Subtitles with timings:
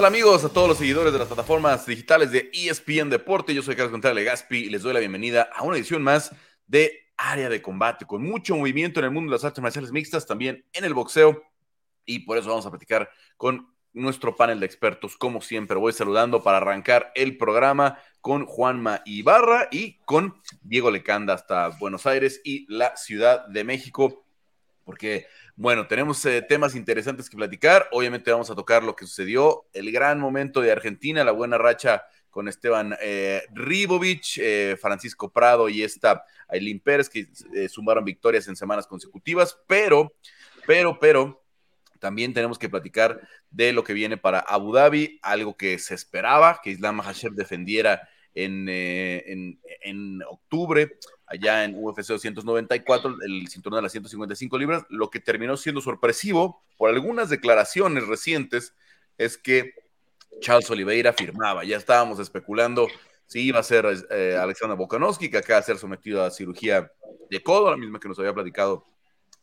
[0.00, 0.42] tal amigos?
[0.44, 4.16] A todos los seguidores de las plataformas digitales de ESPN Deporte, yo soy Carlos Contreras
[4.16, 6.34] Legaspi y les doy la bienvenida a una edición más
[6.66, 10.26] de Área de Combate, con mucho movimiento en el mundo de las artes marciales mixtas,
[10.26, 11.42] también en el boxeo,
[12.06, 15.76] y por eso vamos a platicar con nuestro panel de expertos, como siempre.
[15.76, 22.06] Voy saludando para arrancar el programa con Juanma Ibarra y con Diego Lecanda hasta Buenos
[22.06, 24.24] Aires y la Ciudad de México,
[24.82, 25.26] porque
[25.60, 27.86] bueno, tenemos eh, temas interesantes que platicar.
[27.92, 32.04] Obviamente vamos a tocar lo que sucedió, el gran momento de Argentina, la buena racha
[32.30, 37.28] con Esteban eh, Ribovich, eh, Francisco Prado y esta Aileen Pérez, que
[37.68, 40.14] sumaron victorias en semanas consecutivas, pero,
[40.66, 41.44] pero, pero,
[41.98, 43.20] también tenemos que platicar
[43.50, 48.08] de lo que viene para Abu Dhabi, algo que se esperaba, que Islam Hashem defendiera
[48.34, 54.84] en, en, en octubre allá en UFC 294, el cinturón de las 155 libras.
[54.88, 58.74] Lo que terminó siendo sorpresivo por algunas declaraciones recientes
[59.16, 59.74] es que
[60.40, 61.64] Charles Oliveira firmaba.
[61.64, 62.88] Ya estábamos especulando
[63.26, 66.90] si iba a ser eh, Alexander Volkanovski, que acaba de ser sometido a cirugía
[67.30, 68.84] de codo, la misma que nos había platicado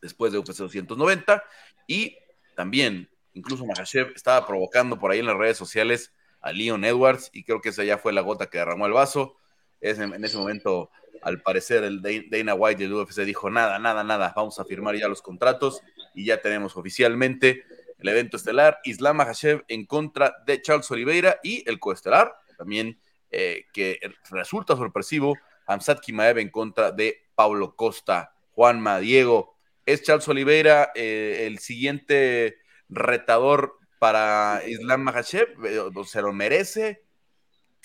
[0.01, 1.41] después de UFC 290.
[1.87, 2.17] Y
[2.55, 6.11] también, incluso Makhachev estaba provocando por ahí en las redes sociales
[6.47, 9.35] a Leon Edwards, y creo que esa ya fue la gota que derramó el vaso.
[9.81, 10.89] Es en ese momento
[11.21, 15.07] al parecer el Dana White del UFC dijo nada, nada, nada, vamos a firmar ya
[15.07, 15.81] los contratos
[16.13, 17.63] y ya tenemos oficialmente
[17.99, 22.99] el evento estelar, Islam Makhachev en contra de Charles Oliveira y el coestelar, también
[23.31, 29.57] eh, que resulta sorpresivo, Hamzat Kimaev en contra de Pablo Costa, Juanma, Diego.
[29.85, 35.65] ¿Es Charles Oliveira eh, el siguiente retador para Islam Makhachev?
[35.65, 37.07] Eh, ¿Se lo merece?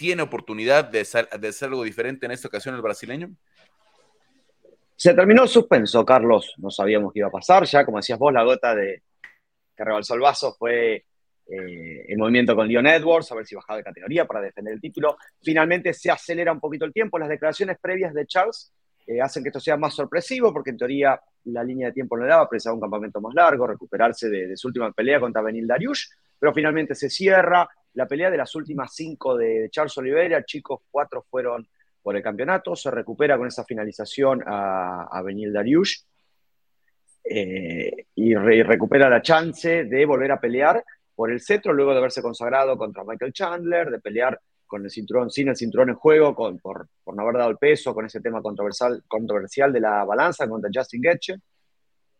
[0.03, 1.07] tiene oportunidad de,
[1.39, 3.31] de hacer algo diferente en esta ocasión el brasileño?
[4.97, 6.55] Se terminó el suspenso, Carlos.
[6.59, 7.65] No sabíamos qué iba a pasar.
[7.65, 9.03] Ya, como decías vos, la gota de
[9.77, 11.07] que rebalsó el vaso fue
[11.47, 14.81] eh, el movimiento con Leon Edwards, a ver si bajaba de categoría para defender el
[14.81, 15.17] título.
[15.41, 17.19] Finalmente se acelera un poquito el tiempo.
[17.19, 18.73] Las declaraciones previas de Charles
[19.13, 22.25] eh, hacen que esto sea más sorpresivo, porque en teoría la línea de tiempo no
[22.25, 26.07] le daba, precisaba un campamento más largo, recuperarse de, su última pelea contra Benil Dariush,
[26.39, 31.25] pero finalmente se cierra, la pelea de las últimas cinco de Charles Oliveira, chicos, cuatro
[31.29, 31.67] fueron
[32.03, 36.01] por el campeonato, se recupera con esa finalización a, Benil Dariush
[37.25, 40.83] eh, y, recupera la chance de volver a pelear
[41.15, 44.41] por el cetro luego de haberse consagrado contra Michael Chandler, de pelear
[44.73, 47.59] con el cinturón, sin el cinturón en juego, con, por, por, no haber dado el
[47.59, 51.37] peso con ese tema controversial, controversial de la balanza contra Justin Getche.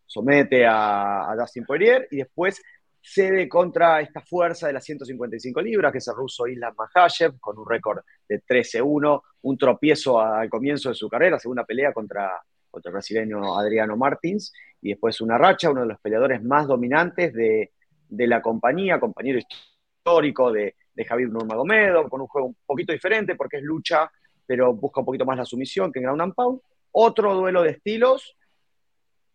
[0.05, 2.61] Somete a, a Dustin Poirier y después
[3.01, 7.59] cede contra esta fuerza de las 155 libras, que es el ruso Islam Makhachev, con
[7.59, 12.39] un récord de 13-1, un tropiezo al comienzo de su carrera, segunda pelea contra,
[12.71, 14.53] contra el brasileño Adriano Martins,
[14.83, 17.73] y después una racha, uno de los peleadores más dominantes de,
[18.11, 23.35] de la compañía, compañero histórico de, de Javier Nurmagomedov, con un juego un poquito diferente
[23.35, 24.11] porque es lucha,
[24.47, 26.61] pero busca un poquito más la sumisión que en Ground and Pound.
[26.93, 28.37] Otro duelo de estilos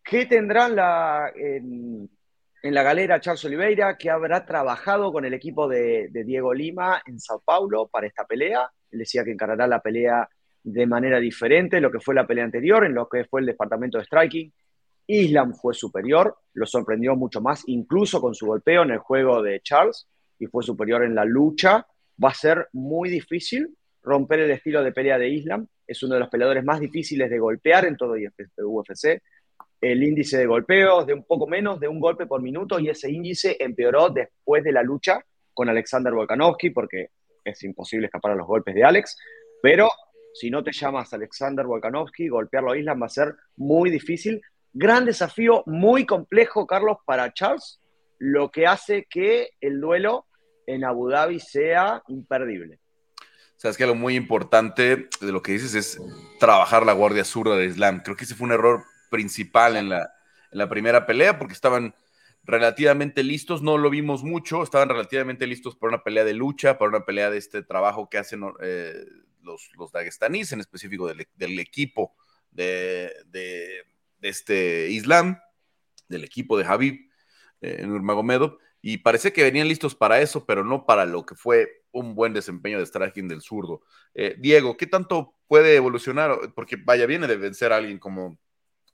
[0.04, 1.30] que tendrán la,
[2.62, 7.20] en la galera Charles Oliveira, que habrá trabajado con el equipo de, Diego Lima en
[7.20, 8.70] Sao Paulo para esta pelea.
[8.90, 10.28] Él decía que encarará la pelea
[10.62, 13.98] de manera diferente lo que fue la pelea anterior, en lo que fue el departamento
[13.98, 14.52] de striking.
[15.06, 19.60] Islam fue superior, lo sorprendió mucho más, incluso con su golpeo en el juego de
[19.60, 20.06] Charles,
[20.38, 21.86] y fue superior en la lucha.
[22.22, 25.66] Va a ser muy difícil romper el estilo de pelea de Islam.
[25.86, 29.20] Es uno de los peleadores más difíciles de golpear en todo UFC
[29.80, 33.10] el índice de golpeos de un poco menos de un golpe por minuto y ese
[33.10, 37.10] índice empeoró después de la lucha con Alexander Volkanovski porque
[37.44, 39.16] es imposible escapar a los golpes de Alex,
[39.62, 39.88] pero
[40.34, 44.40] si no te llamas Alexander Volkanovski, golpearlo a Islam va a ser muy difícil.
[44.72, 47.80] Gran desafío, muy complejo, Carlos, para Charles,
[48.18, 50.26] lo que hace que el duelo
[50.68, 52.78] en Abu Dhabi sea imperdible.
[53.56, 56.00] Sabes que algo muy importante de lo que dices es
[56.38, 58.02] trabajar la guardia zurda de Islam.
[58.04, 61.94] Creo que ese fue un error principal en la, primera pelea, porque estaban
[62.44, 66.90] relativamente listos, no lo vimos mucho, estaban relativamente listos para una pelea de lucha, para
[66.90, 69.04] una pelea de este trabajo que hacen eh,
[69.42, 72.14] los, los daguestanís, en específico del, del equipo
[72.50, 73.84] de, de,
[74.20, 75.40] este Islam,
[76.08, 77.10] del equipo de Habib
[77.60, 81.82] eh, Nurmagomedov, y parece que venían listos para eso, pero no para lo que fue
[81.90, 83.82] un buen desempeño de striking del zurdo.
[84.14, 86.52] Eh, Diego, ¿qué tanto puede evolucionar?
[86.54, 88.38] Porque vaya, viene de vencer a alguien como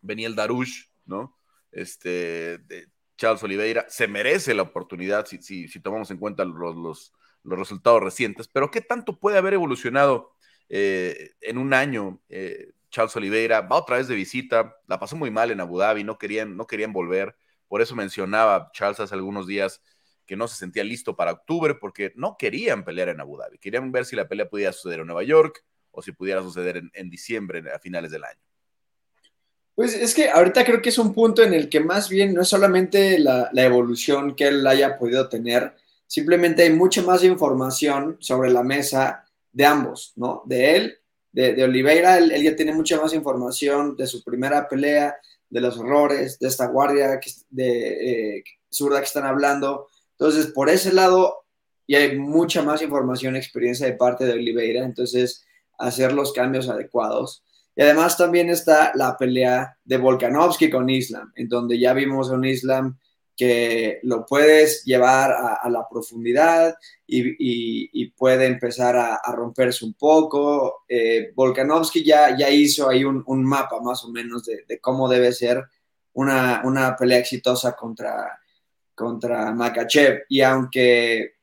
[0.00, 1.36] venía el Darush, ¿no?
[1.72, 7.12] Este, de Charles Oliveira, se merece la oportunidad si, si, tomamos en cuenta los, los,
[7.58, 10.34] resultados recientes, pero ¿qué tanto puede haber evolucionado
[10.69, 12.20] eh, en un año?
[12.28, 16.04] Eh, Charles Oliveira va otra vez de visita, la pasó muy mal en Abu Dhabi,
[16.04, 17.36] no querían, no querían volver,
[17.69, 19.81] por eso mencionaba Charles hace algunos días
[20.26, 23.93] que no se sentía listo para octubre porque no querían pelear en Abu Dhabi, querían
[23.93, 27.62] ver si la pelea podía suceder en Nueva York o si pudiera suceder en, diciembre,
[27.72, 28.40] a finales del año.
[29.75, 32.43] Pues es que ahorita creo que es un punto en el que más bien no
[32.43, 35.75] es solamente la, evolución que él haya podido tener,
[36.06, 40.43] simplemente hay mucha más información sobre la mesa de ambos, ¿no?
[40.46, 40.99] De él,
[41.32, 45.17] de, Oliveira, él, ya tiene mucha más información de su primera pelea,
[45.55, 47.21] de los errores, de esta guardia
[47.51, 49.87] de eh, zurda que están hablando.
[50.19, 51.45] Entonces, por ese lado,
[51.87, 55.45] y hay mucha más información, experiencia de parte de Oliveira, entonces
[55.79, 57.45] hacer los cambios adecuados.
[57.77, 62.35] Y además también está la pelea de Volkanovski con Islam, en donde ya vimos a
[62.35, 62.99] un Islam
[63.36, 66.76] que lo puedes llevar a, la profundidad
[67.06, 70.84] y, puede empezar a, romperse un poco.
[70.88, 75.64] Eh, Volkanovski ya, hizo ahí un, mapa más o menos de, cómo debe ser
[76.14, 78.38] una, una, pelea exitosa contra,
[78.94, 80.25] contra Makachev.
[80.28, 81.34] Y aunque,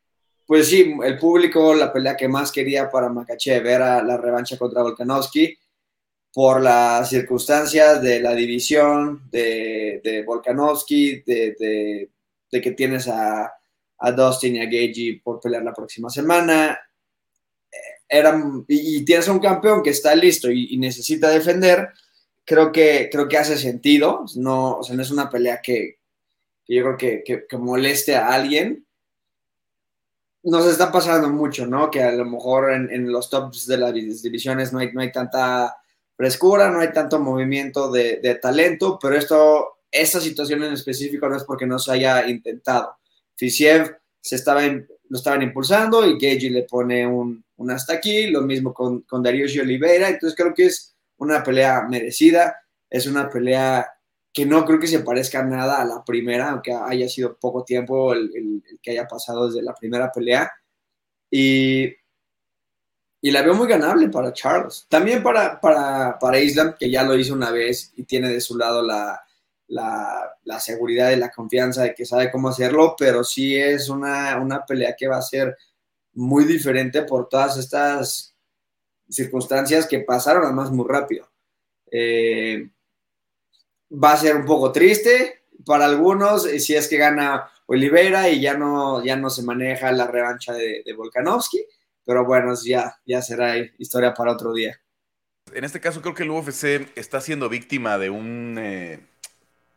[0.46, 4.82] pues sí, el público la pelea que más quería para Makachev era la revancha contra
[4.82, 5.58] Volkanovski,
[6.34, 12.10] por las circunstancias de la división de, de Volkanovski, de,
[12.50, 13.54] que tienes a,
[14.16, 16.80] Dustin y a Gagey por pelear la próxima semana.
[18.10, 18.24] Eh,
[18.68, 21.90] y, tienes un campeón que está listo y, necesita defender.
[22.46, 24.26] Creo que, creo que hace sentido.
[24.36, 26.00] No, o sea, no es una pelea que,
[26.68, 28.86] yo creo que, que, moleste a alguien.
[30.44, 31.92] Nos está pasando mucho, ¿no?
[31.92, 35.81] Que a lo mejor en, los tops de las divisiones no hay, no hay tanta
[36.22, 41.44] frescura, no hay tanto movimiento de, talento, pero esto, esta situación en específico no es
[41.46, 42.96] porque no se haya intentado.
[43.36, 48.72] Fisiev se estaba, lo estaban impulsando y Gagey le pone un, hasta aquí, lo mismo
[48.72, 52.56] con, con Darius y Oliveira, entonces creo que es una pelea merecida,
[52.88, 53.90] es una pelea
[54.32, 58.14] que no creo que se parezca nada a la primera, aunque haya sido poco tiempo
[58.14, 60.52] el, el que haya pasado desde la primera pelea.
[61.32, 61.92] Y
[63.22, 64.88] y la veo muy ganable para Charles.
[64.90, 68.58] También para, para, para Islam, que ya lo hizo una vez y tiene de su
[68.58, 69.24] lado la,
[69.68, 74.66] la, seguridad y la confianza de que sabe cómo hacerlo, pero sí es una, una
[74.66, 75.56] pelea que va a ser
[76.14, 78.36] muy diferente por todas estas
[79.08, 81.30] circunstancias que pasaron además muy rápido.
[81.92, 82.70] Eh,
[83.92, 88.42] va a ser un poco triste para algunos eh, si es que gana Oliveira y
[88.42, 91.66] ya no, ya no se maneja la revancha de, de Volkanovski
[92.12, 94.78] pero bueno, ya, ya será historia para otro día.
[95.54, 98.58] En este caso creo que el UFC está siendo víctima de un...
[98.60, 99.00] Eh,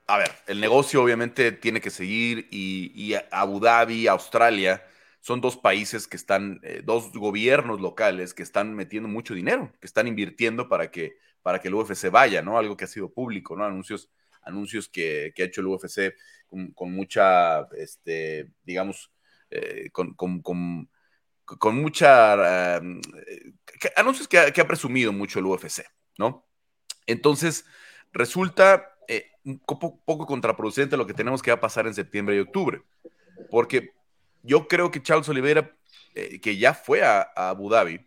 [0.09, 4.85] a ver, el negocio obviamente tiene que seguir y, Abu Dhabi, Australia,
[5.21, 9.87] son dos países que están, eh, dos gobiernos locales que están metiendo mucho dinero, que
[9.87, 12.59] están invirtiendo para que, para que el UFC vaya, ¿no?
[12.59, 13.65] Algo que ha sido público, ¿no?
[13.65, 14.11] Anuncios,
[14.43, 16.17] anuncios que, ha hecho el UFC
[16.75, 19.13] con, mucha, este, digamos,
[19.51, 20.17] eh, con
[21.73, 22.77] mucha...
[22.77, 23.01] Em,
[23.97, 25.85] anuncios que ha, presumido mucho el UFC,
[26.19, 26.47] ¿no?
[27.07, 27.67] Entonces,
[28.13, 32.41] resulta eh, un poco, contraproducente lo que tenemos que va a pasar en septiembre y
[32.41, 32.83] octubre,
[33.51, 33.93] porque
[34.43, 35.77] yo creo que Charles Oliveira,
[36.15, 38.07] eh, que ya fue a, Abu Dhabi,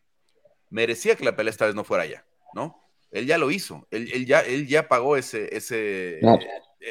[0.69, 2.83] merecía que la pelea esta vez no fuera allá, ¿no?
[3.11, 6.19] Él ya lo hizo, él, ya, él ya pagó ese, ese,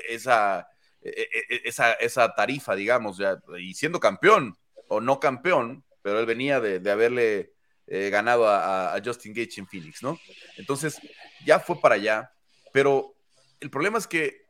[0.08, 0.69] esa,
[1.02, 4.56] e, e, esa, esa tarifa, digamos, ya, y siendo campeón
[4.88, 7.52] o no campeón, pero él venía de, haberle
[7.88, 10.16] eh, ganado a, Justin Gage en Phoenix, ¿no?
[10.56, 11.00] Entonces,
[11.44, 12.30] ya fue para allá,
[12.72, 13.16] pero
[13.58, 14.46] el problema es que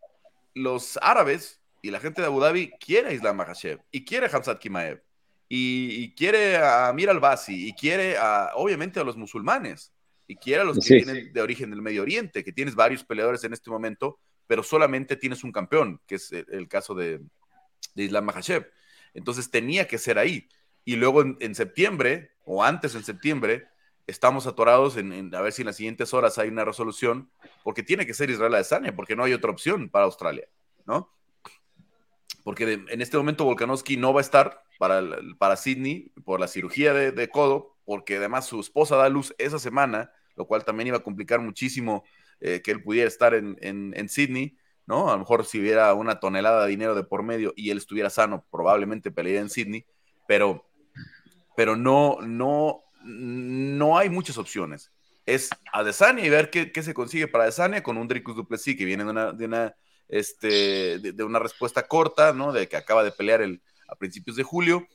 [0.52, 4.36] los árabes y la gente de Abu Dhabi quiere a Islam Makhachev y quiere a
[4.36, 5.00] Hamzat Kimaev
[5.48, 9.94] y, quiere a Mir al-Basi y quiere a, obviamente, a los musulmanes
[10.26, 13.42] y quiere a los que vienen de origen del Medio Oriente, que tienes varios peleadores
[13.44, 17.22] en este momento, pero solamente tienes un campeón, que es el, caso de,
[17.94, 18.70] de Islam Makhachev.
[19.14, 20.46] Entonces tenía que ser ahí
[20.86, 23.66] y luego en, septiembre, o antes en septiembre,
[24.06, 27.28] estamos atorados en, a ver si en las siguientes horas hay una resolución,
[27.64, 30.48] porque tiene que ser Israel Adesanya, porque no hay otra opción para Australia,
[30.86, 31.12] ¿no?
[32.44, 35.02] Porque en este momento Volkanovski no va a estar para,
[35.38, 40.12] para Sydney por la cirugía de, codo, porque además su esposa da luz esa semana,
[40.36, 42.04] lo cual también iba a complicar muchísimo
[42.38, 45.08] eh, que él pudiera estar en, en, Sydney, ¿no?
[45.08, 48.08] A lo mejor si hubiera una tonelada de dinero de por medio y él estuviera
[48.08, 49.84] sano, probablemente pelearía en Sydney,
[50.28, 50.64] pero
[51.56, 54.92] pero no, no, no hay muchas opciones.
[55.24, 59.04] Es Adesanya y ver qué, se consigue para Adesanya con un Dricus Duplessis que viene
[59.04, 59.76] de una, de una,
[60.08, 62.52] este, de, una respuesta corta, ¿no?
[62.52, 64.86] De que acaba de pelear el, a principios de julio,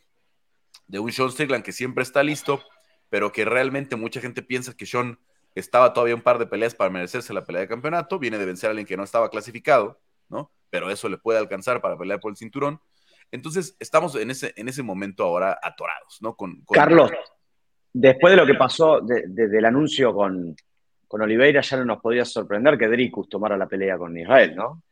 [0.88, 2.64] de un Sean Strickland que siempre está listo,
[3.10, 5.20] pero que realmente mucha gente piensa que Sean
[5.56, 8.68] estaba todavía un par de peleas para merecerse la pelea de campeonato, viene de vencer
[8.68, 10.00] a alguien que no estaba clasificado,
[10.30, 10.52] ¿no?
[10.70, 12.80] Pero eso le puede alcanzar para pelear por el cinturón.
[13.32, 16.36] Entonces, estamos en ese, en ese momento ahora atorados, ¿no?
[16.36, 17.12] Con, Carlos,
[17.94, 20.56] después de lo que pasó desde el anuncio con,
[21.08, 24.84] con Oliveira, ya no nos podría sorprender que Dricus tomara la pelea con Israel, ¿no?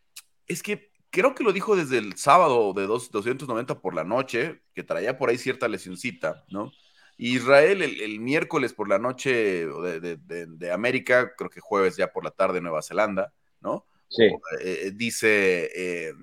[0.48, 4.84] Es que creo que lo dijo desde el sábado de 290 por la noche, que
[4.84, 6.72] traía por ahí cierta lesioncita, ¿no?
[7.17, 12.62] Israel el, miércoles por la noche de, América, creo que jueves ya por la tarde
[12.62, 13.86] Nueva Zelanda, ¿no?
[14.08, 14.29] Sí.
[14.62, 16.13] Eh, dice eh,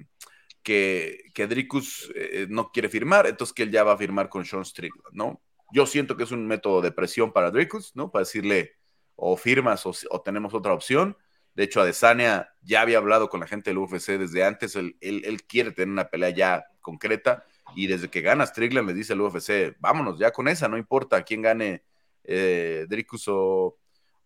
[0.67, 2.13] que, que Dricus
[2.49, 5.41] no quiere firmar, entonces que él ya va a firmar con Sean Strickland, ¿no?
[5.73, 8.11] Yo siento que es un método de presión para Dricus, ¿no?
[8.11, 8.73] Para decirle
[9.15, 11.17] o firmas o, o tenemos otra opción.
[11.55, 15.43] De hecho, Adesanya ya había hablado con la gente del UFC desde antes, él, él
[15.45, 17.45] quiere tener una pelea ya concreta
[17.75, 21.23] y desde que gana Strickland le dice al UFC, vámonos ya con esa, no importa
[21.23, 21.85] quién gane
[22.25, 23.77] eh, Dricus o,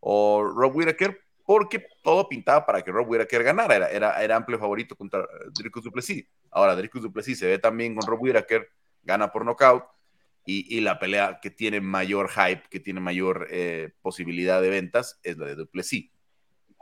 [0.03, 1.19] Rob Whittaker,
[1.51, 5.83] porque todo pintaba para que Rob Whittaker ganara, era, era, era amplio favorito contra Dricus
[5.83, 6.25] Duplessis.
[6.49, 8.69] Ahora, Dricus Duplessis se ve también con Rob Whittaker,
[9.03, 9.83] gana por nocaut,
[10.47, 15.39] y, la pelea que tiene mayor hype, que tiene mayor eh, posibilidad de ventas, es
[15.39, 16.13] la de Duplessis.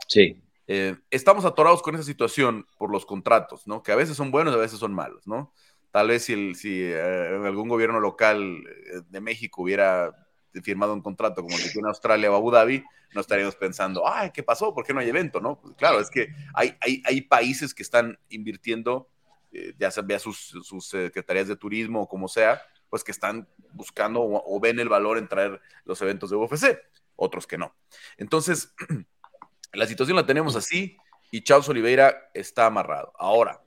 [0.07, 0.39] Sí.
[0.67, 3.81] Eh, estamos atorados con esa situación por los contratos, ¿no?
[3.81, 5.51] Que a veces son buenos, a veces son malos, ¿no?
[5.89, 10.13] Tal vez si, si eh, algún gobierno local eh, de México hubiera
[10.63, 14.31] firmado un contrato como el que tiene Australia o Abu Dhabi, no estaríamos pensando, ay,
[14.31, 14.73] ¿qué pasó?
[14.73, 15.39] ¿Por qué no hay evento?
[15.39, 15.59] ¿no?
[15.59, 19.09] Pues claro, es que hay, hay, hay países que están invirtiendo,
[19.51, 24.21] eh, ya sea sus, sus secretarías de turismo o como sea, pues que están buscando
[24.21, 26.79] o, o, ven el valor en traer los eventos de UFC,
[27.15, 27.75] otros que no.
[28.17, 28.73] Entonces,
[29.73, 30.97] la situación la tenemos así
[31.31, 33.13] y Charles Oliveira está amarrado.
[33.17, 33.61] Ahora,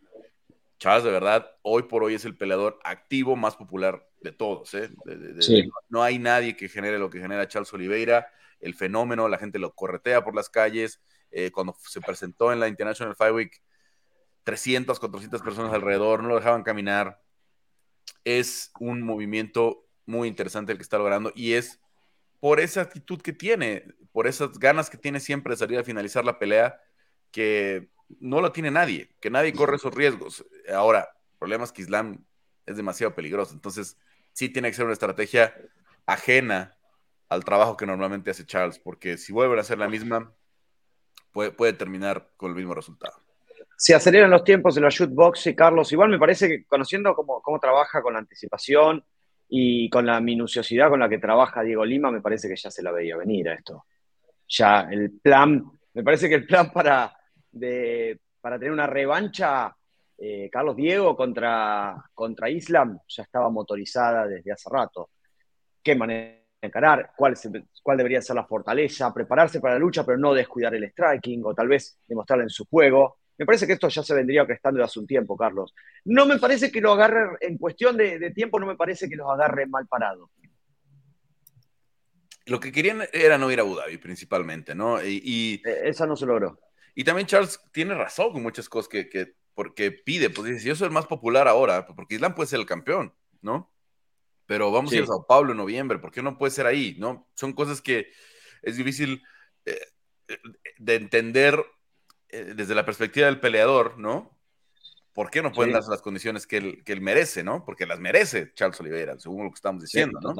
[0.82, 4.74] Charles, de verdad, hoy por hoy es el peleador activo más popular de todos.
[4.74, 4.90] ¿eh?
[5.88, 8.26] no hay nadie que genere lo que genera Charles Oliveira,
[8.58, 11.00] el fenómeno, la gente lo corretea por las calles.
[11.30, 13.62] Eh, cuando se presentó en la International Fight Week,
[14.42, 17.22] 300, 400 personas alrededor, no lo dejaban caminar.
[18.24, 21.78] Es un movimiento muy interesante el que está logrando y es
[22.40, 26.24] por esa actitud que tiene, por esas ganas que tiene siempre de salir a finalizar
[26.24, 26.80] la pelea,
[27.30, 30.44] que no lo tiene nadie, que nadie corre esos riesgos.
[30.72, 32.24] Ahora, el problema es que Islam
[32.66, 33.98] es demasiado peligroso, entonces
[34.32, 35.54] sí tiene que ser una estrategia
[36.06, 36.76] ajena
[37.28, 40.32] al trabajo que normalmente hace Charles, porque si vuelven a hacer la misma,
[41.32, 43.14] puede, puede terminar con el mismo resultado.
[43.76, 47.40] Se aceleran los tiempos en la shootbox y Carlos, igual me parece que conociendo cómo,
[47.40, 49.04] cómo trabaja con la anticipación
[49.48, 52.82] y con la minuciosidad con la que trabaja Diego Lima, me parece que ya se
[52.82, 53.86] la veía venir a esto.
[54.48, 55.64] Ya el plan,
[55.94, 57.16] me parece que el plan para,
[57.52, 59.74] de, para tener una revancha,
[60.18, 65.10] eh, Carlos Diego contra, contra Islam ya estaba motorizada desde hace rato.
[65.82, 67.12] ¿Qué manera de encarar?
[67.16, 67.34] ¿Cuál,
[67.82, 69.12] ¿Cuál debería ser la fortaleza?
[69.12, 72.66] Prepararse para la lucha, pero no descuidar el striking o tal vez demostrarlo en su
[72.66, 73.18] juego.
[73.38, 75.74] Me parece que esto ya se vendría prestando de hace un tiempo, Carlos.
[76.04, 79.16] No me parece que lo agarre, en cuestión de, de tiempo, no me parece que
[79.16, 80.30] los agarre mal parados.
[82.46, 85.02] Lo que querían era no ir a Abu Dhabi, principalmente, ¿no?
[85.02, 85.62] Y, y...
[85.64, 86.58] E, esa no se logró.
[86.94, 90.86] Y también Charles tiene razón con muchas cosas que, porque pide, pues dice, yo soy
[90.86, 93.72] el más popular ahora, porque Islam puede ser el campeón, ¿no?
[94.46, 96.96] Pero vamos a ir a Sao Paulo en noviembre, ¿por qué no puede ser ahí,
[96.98, 97.28] no?
[97.34, 98.10] Son cosas que
[98.60, 99.22] es difícil
[99.64, 99.86] eh,
[100.78, 101.64] de entender
[102.28, 104.38] eh, desde la perspectiva del peleador, ¿no?
[105.14, 107.64] ¿Por qué no pueden darse las condiciones que él, que él, merece, ¿no?
[107.64, 110.34] Porque las merece Charles Oliveira, según lo que estamos diciendo, ¿no?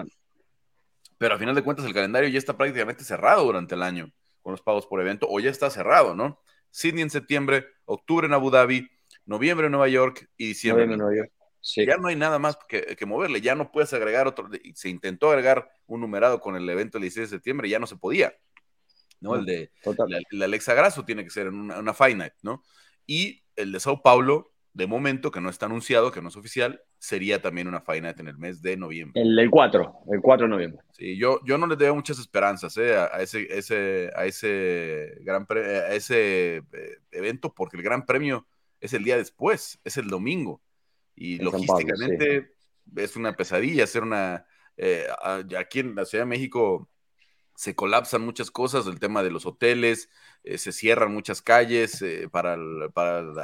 [1.18, 4.52] Pero a final de cuentas el calendario ya está prácticamente cerrado durante el año con
[4.52, 6.40] los pagos por evento, o ya está cerrado, ¿no?
[6.70, 8.88] Sydney en septiembre, octubre en Abu Dhabi,
[9.25, 11.32] noviembre en Nueva York y diciembre en Nueva York.
[11.76, 14.49] Ya no hay nada más que, moverle, ya no puedes agregar otro.
[14.75, 17.96] Se intentó agregar un numerado con el evento del 16 de septiembre, ya no se
[17.96, 18.34] podía.
[19.20, 19.37] ¿no?
[19.37, 19.70] el de
[20.32, 22.64] la, Alexa Grasso tiene que ser en una, una Night, ¿no?
[23.06, 26.82] Y el de Sao Paulo de momento, que no está anunciado, que no es oficial,
[27.02, 29.21] sería también una Fight en el mes de noviembre.
[29.21, 30.82] El, 4, el 4 de noviembre.
[30.92, 35.44] Sí, yo, yo no le doy muchas esperanzas eh, a, ese, ese, a ese, gran
[35.50, 38.47] a ese eh, evento, porque el gran premio
[38.80, 40.62] es el día después, es el domingo.
[41.16, 42.54] Y logísticamente
[42.94, 44.47] es una pesadilla hacer una...
[44.76, 45.04] Eh,
[45.59, 46.88] aquí en la Ciudad de México
[47.54, 50.09] se colapsan muchas cosas, el tema de los hoteles,
[50.44, 52.56] eh, se cierran muchas calles eh, para,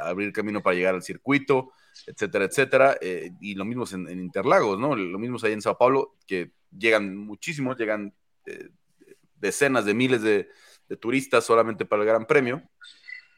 [0.03, 1.71] abrir camino para llegar al circuito,
[2.07, 2.97] etcétera, etcétera.
[3.01, 4.95] Eh, y lo mismo en, en, Interlagos, ¿no?
[4.95, 8.13] Lo mismo ahí en Sao Paulo, que llegan muchísimos, llegan
[9.35, 10.49] decenas de miles de,
[10.99, 12.63] turistas solamente para el Gran Premio.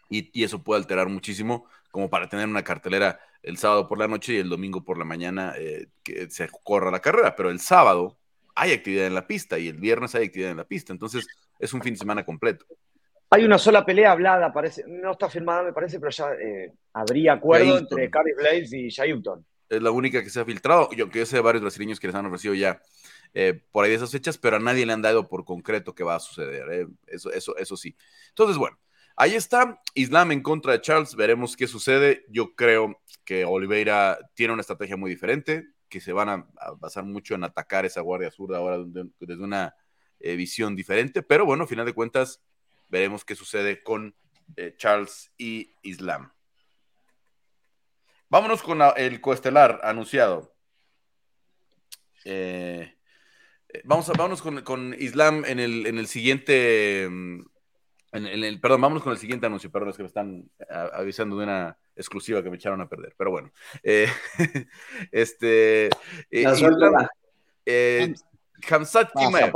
[0.09, 4.33] Y, eso puede alterar muchísimo, como para tener una cartelera el sábado por la noche
[4.33, 5.53] y el domingo por la mañana
[6.03, 7.35] que se corra la carrera.
[7.35, 8.17] Pero el sábado,
[8.55, 10.93] hay actividad en la pista y el viernes hay actividad en la pista.
[10.93, 11.25] Entonces
[11.59, 12.65] es un fin de semana completo.
[13.29, 17.33] Hay una sola pelea hablada, parece, no está firmada me parece, pero ya eh, habría
[17.33, 19.13] acuerdo entre Carrie Blades y Jay
[19.71, 20.89] es la única que se ha filtrado.
[20.91, 22.81] Yo que yo sé de varios brasileños que les han ofrecido ya
[23.33, 26.03] eh, por ahí de esas fechas, pero a nadie le han dado por concreto que
[26.03, 26.71] va a suceder.
[26.71, 26.87] ¿eh?
[27.07, 27.95] Eso, eso, eso sí.
[28.29, 28.77] Entonces, bueno,
[29.15, 29.81] ahí está.
[29.93, 31.15] Islam en contra de Charles.
[31.15, 32.25] Veremos qué sucede.
[32.27, 36.47] Yo creo que Oliveira tiene una estrategia muy diferente, que se van a,
[36.79, 39.75] basar mucho en atacar esa guardia zurda ahora desde una
[40.19, 41.21] eh, visión diferente.
[41.21, 42.41] Pero bueno, a final de cuentas,
[42.87, 44.15] veremos qué sucede con
[44.77, 46.31] Charles y Islam.
[48.29, 50.55] Vámonos con el coestelar anunciado.
[52.23, 52.95] Eh,
[53.67, 57.07] eh, vamos vámonos con, Islam en el, en el siguiente.
[57.09, 57.41] Mm,
[58.13, 59.69] en, el, perdón, vámonos con el siguiente anuncio.
[59.69, 60.49] Perdón, es que me están
[60.93, 63.13] avisando de una exclusiva que me echaron a perder.
[63.17, 63.51] Pero bueno.
[63.83, 64.07] Eh,
[65.11, 65.87] este.
[66.29, 66.45] Eh,
[67.65, 68.13] eh
[68.69, 69.53] Hamzat Kimaev.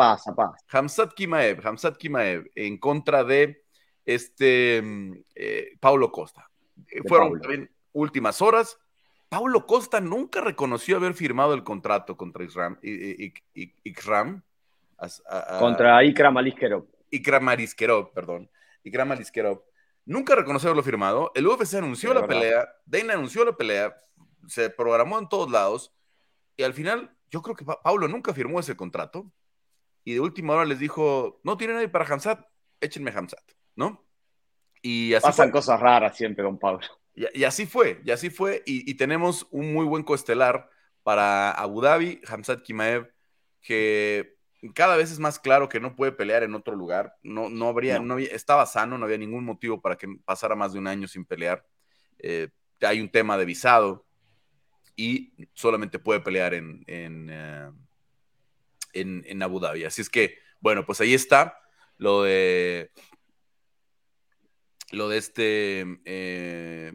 [0.68, 1.66] Hamzat Kimaev.
[1.66, 3.64] Hamzat Kimaev en contra de
[4.04, 5.14] este mm,
[5.80, 6.50] Paulo Costa.
[7.08, 8.80] Fueron también últimas horas.
[9.30, 12.78] Paulo Costa nunca reconoció haber firmado el contrato contra Ikram.
[13.84, 14.42] Ikram
[15.60, 16.86] contra Ikram Aliskerov.
[17.12, 18.50] Ikram Aliskerov, perdón.
[18.84, 19.64] Ikram Aliskerov.
[20.06, 21.32] Nunca reconoció haberlo firmado.
[21.36, 22.68] El UFC anunció la pelea.
[22.86, 23.96] Dana anunció la pelea.
[24.48, 25.94] Se programó en todos lados.
[26.58, 29.32] Y al final, yo creo que Paulo nunca firmó ese contrato.
[30.04, 32.46] Y de última hora les dijo: No tiene nadie para Hamzat,
[32.80, 33.44] échenme Hamzat,
[33.76, 34.06] ¿no?
[34.82, 36.86] Y así Pasan cosas raras siempre con Paulo.
[37.16, 38.62] Y, así fue, y así fue.
[38.66, 40.70] Y, tenemos un muy buen coestelar
[41.02, 43.10] para Abu Dhabi, Hamzat Kimaev,
[43.62, 44.35] que
[44.74, 47.16] cada vez es más claro que no puede pelear en otro lugar.
[47.24, 48.18] No, no habría, no.
[48.18, 51.66] estaba sano, no había ningún motivo para que pasara más de un año sin pelear.
[52.20, 52.50] Eh,
[52.82, 54.06] hay un tema de visado
[54.96, 57.72] y solamente puede pelear en, en, eh,
[58.94, 59.86] en, en Abu Dhabi.
[59.86, 61.60] Así es que, bueno, pues ahí está
[61.98, 62.92] lo de
[64.92, 66.94] lo de este, eh,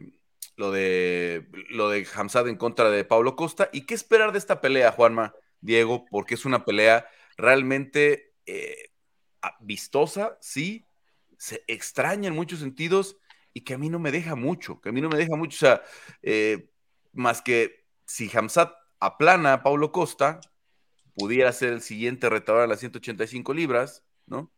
[0.55, 3.69] lo de lo de Hamzad en contra de Pablo Costa.
[3.71, 6.05] ¿Y qué esperar de esta pelea, Juanma, Diego?
[6.09, 8.91] Porque es una pelea realmente eh,
[9.59, 10.87] vistosa, sí,
[11.37, 13.17] se extraña en muchos sentidos
[13.53, 15.55] y que a mí no me deja mucho, que a mí no me deja mucho,
[15.55, 15.83] o sea,
[16.21, 16.69] eh,
[17.13, 20.39] más que si Hamzat aplana a Pablo Costa,
[21.15, 24.51] pudiera ser el siguiente retador a las 185 libras, ¿no?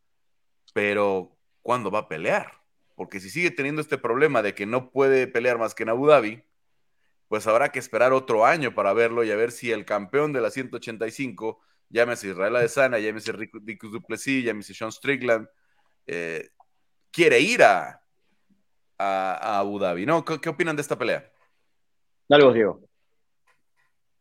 [0.73, 2.63] Pero, ¿cuándo va a pelear?
[2.95, 6.07] porque si sigue teniendo este problema de que no puede pelear más que en Abu
[6.07, 6.43] Dhabi,
[7.27, 10.41] pues habrá que esperar otro año para verlo y a ver si el campeón de
[10.41, 11.59] la 185,
[11.93, 15.47] llámese Israel Adesanya, llámese Rico Duplessis, llámese Sean Strickland,
[16.07, 16.49] eh,
[17.11, 18.01] quiere ir a,
[18.97, 20.25] a, Abu Dhabi, ¿no?
[20.25, 21.31] ¿Qué, opinan de esta pelea?
[22.27, 22.81] Dale Diego.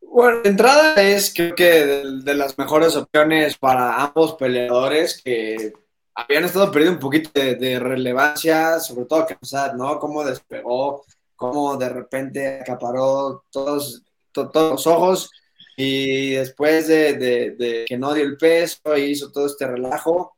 [0.01, 1.85] Bueno, de entrada es creo que
[2.23, 5.73] de, las mejores opciones para ambos peleadores que
[6.13, 9.97] habían estado perdiendo un poquito de, relevancia, sobre todo Kamsat, ¿no?
[9.97, 11.03] Cómo despegó,
[11.35, 15.31] cómo de repente acaparó todos, todos los ojos
[15.75, 20.35] y después de, que no dio el peso y hizo todo este relajo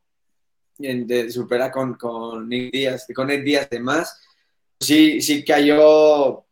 [0.78, 4.20] de superar con, con Nick Díaz, con Nick Díaz de más,
[4.80, 6.44] sí, sí cayó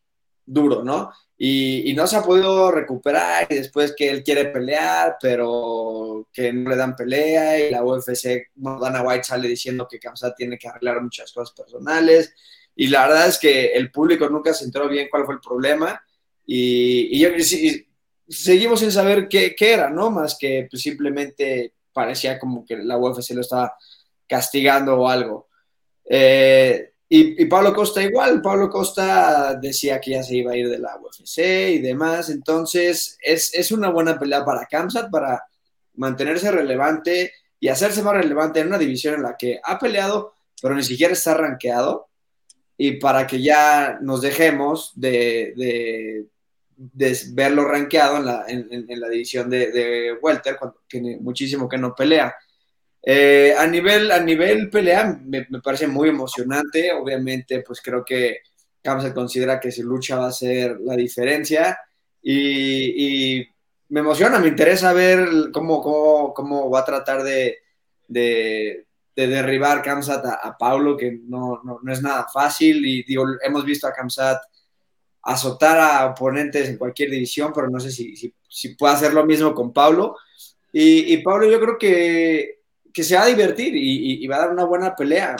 [0.47, 1.13] duro, ¿no?
[1.37, 6.71] Y, no se ha podido recuperar y después que él quiere pelear, pero que no
[6.71, 11.03] le dan pelea y la UFC, Dana White sale diciendo que Kamsat tiene que arreglar
[11.03, 12.33] muchas cosas personales
[12.77, 16.03] y la verdad es que el público nunca se enteró bien cuál fue el problema
[16.47, 17.29] y, yo,
[18.29, 20.11] seguimos sin saber qué, era, ¿no?
[20.11, 23.75] Más que pues, simplemente parecía como que la UFC lo estaba
[24.27, 25.49] castigando o algo.
[26.05, 30.79] Eh, y, Pablo Costa igual, Pablo Costa decía que ya se iba a ir de
[30.79, 31.39] la UFC
[31.75, 35.45] y demás, entonces es, una buena pelea para Kamsat, para
[35.95, 40.75] mantenerse relevante y hacerse más relevante en una división en la que ha peleado, pero
[40.75, 42.09] ni siquiera está rankeado,
[42.77, 46.27] y para que ya nos dejemos de,
[46.77, 52.35] verlo rankeado en la, en, la división de, Welter, cuando tiene muchísimo que no pelea.
[53.03, 56.93] Eh, a, nivel, a nivel pelea me, parece muy emocionante.
[56.93, 58.39] Obviamente, pues creo que
[58.83, 61.79] se considera que su lucha va a ser la diferencia.
[62.23, 63.47] Y,
[63.89, 65.83] me emociona, me interesa ver cómo,
[66.35, 67.59] cómo, va a tratar de,
[68.09, 72.85] de, derribar Kamsat a, Paulo, que no, no, es nada fácil.
[72.85, 73.05] Y
[73.43, 74.43] hemos visto a Kamsat
[75.25, 79.55] azotar a oponentes en cualquier división, pero no sé si, si, puede hacer lo mismo
[79.55, 80.17] con Paulo.
[80.73, 82.55] Y, y Pablo, yo creo que
[82.95, 85.35] que se va a divertir y, va a dar una buena pelea.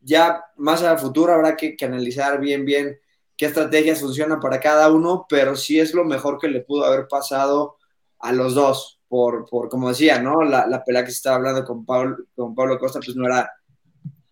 [0.00, 2.98] Ya más a futuro habrá que, analizar bien, bien
[3.36, 7.08] qué estrategias funcionan para cada uno, pero sí es lo mejor que le pudo haber
[7.08, 7.76] pasado
[8.20, 10.44] a los dos, por, por como decía, ¿no?
[10.44, 13.50] La, pelea que se estaba hablando con Pablo, con Pablo Costa, pues no era,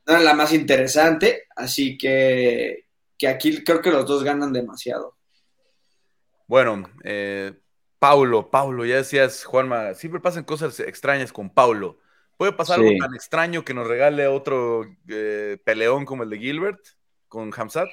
[0.07, 2.86] no era la más interesante, así que,
[3.19, 5.17] que aquí creo que los dos ganan demasiado.
[6.47, 7.55] Bueno, eh,
[7.99, 11.99] Paulo, Paulo, ya decías, Juanma, siempre pasan cosas extrañas con Paulo.
[12.37, 16.81] ¿Puede pasar algo tan extraño que nos regale otro eh, peleón como el de Gilbert
[17.29, 17.89] con Hamzat?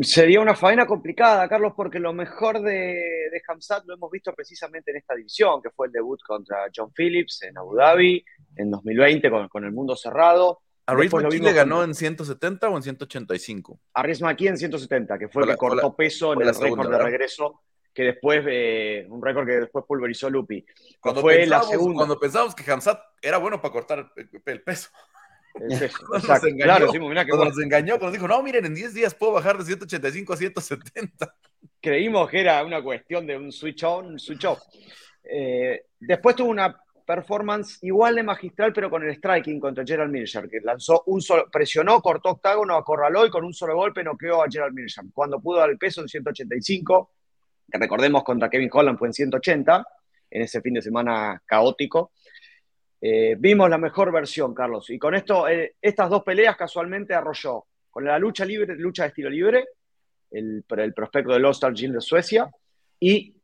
[0.00, 4.90] Sería una faena complicada, Carlos, porque lo mejor de, de Hamzat lo hemos visto precisamente
[4.90, 8.24] en esta división, que fue el debut contra John Phillips en Abu Dhabi
[8.56, 10.60] en 2020 con, el mundo cerrado.
[10.86, 13.80] ¿A Rhys le ganó en 170 o en 185?
[13.94, 16.98] A Rhys McKee en 170, que fue el que cortó peso en el récord de
[16.98, 17.62] regreso
[17.94, 20.64] que después, eh, un récord que después pulverizó Lupi.
[21.00, 21.96] Cuando fue la segunda.
[21.96, 24.90] Cuando pensábamos que Hamzat era bueno para cortar el, peso.
[25.68, 25.98] Peso.
[26.10, 29.32] nos engañó, claro, mira que nos engañó, cuando dijo, no, miren, en 10 días puedo
[29.32, 31.36] bajar de 185 a 170.
[31.80, 34.60] Creímos que era una cuestión de un switch on, switch off.
[35.22, 40.48] Eh, después tuvo una performance igual de magistral, pero con el striking contra Gerald Milcher,
[40.48, 44.46] que lanzó un solo, presionó, cortó octágono, acorraló y con un solo golpe noqueó a
[44.50, 45.04] Gerald Milcher.
[45.12, 47.10] Cuando pudo dar el peso en 185,
[47.70, 49.86] que recordemos contra Kevin Holland fue en 180,
[50.30, 52.12] en ese fin de semana caótico.
[53.00, 57.66] Eh, vimos la mejor versión, Carlos, y con esto, eh, estas dos peleas casualmente arrolló
[57.90, 59.66] con la lucha libre, lucha de estilo libre,
[60.30, 62.50] el, el prospecto del All-Star Gym de Suecia,
[63.00, 63.34] y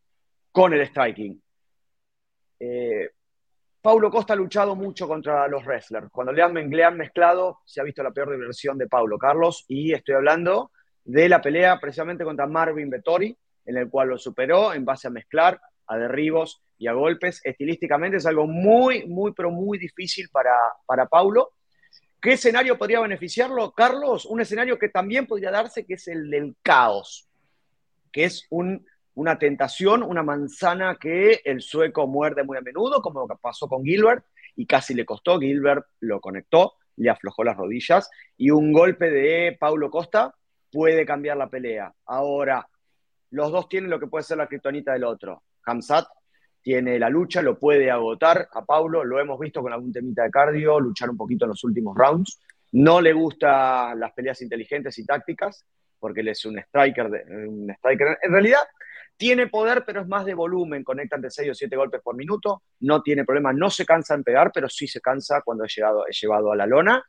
[0.52, 1.40] con el striking.
[2.60, 3.10] Eh,
[3.80, 6.08] Paulo Costa ha luchado mucho contra los wrestlers.
[6.10, 9.64] Cuando le han, le mezclado, se ha visto la peor versión de Paulo Carlos.
[9.68, 10.72] Y estoy hablando
[11.04, 15.10] de la pelea precisamente contra Marvin Vettori, en el cual lo superó en base a
[15.10, 17.40] mezclar, a derribos y a golpes.
[17.44, 21.52] Estilísticamente es algo muy, muy, pero muy difícil para, para Paulo.
[22.20, 24.26] ¿Qué escenario podría beneficiarlo, Carlos?
[24.26, 27.28] Un escenario que también podría darse, que es el del caos,
[28.10, 28.84] que es un,
[29.18, 34.24] una tentación, una manzana que el sueco muerde muy a menudo, como pasó con Gilbert,
[34.54, 35.40] y casi le costó.
[35.40, 40.32] Gilbert lo conectó, le aflojó las rodillas, y un golpe de Paulo Costa
[40.70, 41.92] puede cambiar la pelea.
[42.06, 42.64] Ahora,
[43.30, 45.42] los dos tienen lo que puede ser la criptonita del otro.
[45.64, 46.06] Hamzat
[46.62, 50.30] tiene la lucha, lo puede agotar a Paulo, lo hemos visto con algún temita de
[50.30, 52.40] cardio, luchar un poquito en los últimos rounds.
[52.70, 55.64] No le gustan las peleas inteligentes y tácticas,
[55.98, 58.18] porque él es un striker, un striker.
[58.22, 58.60] En realidad
[59.18, 62.62] tiene poder, pero es más de volumen, conecta entre 6 o 7 golpes por minuto,
[62.80, 66.04] no tiene problema, no se cansa en pegar, pero sí se cansa cuando he, llegado,
[66.06, 67.04] llevado a la lona.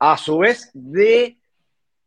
[0.00, 1.38] A su vez, de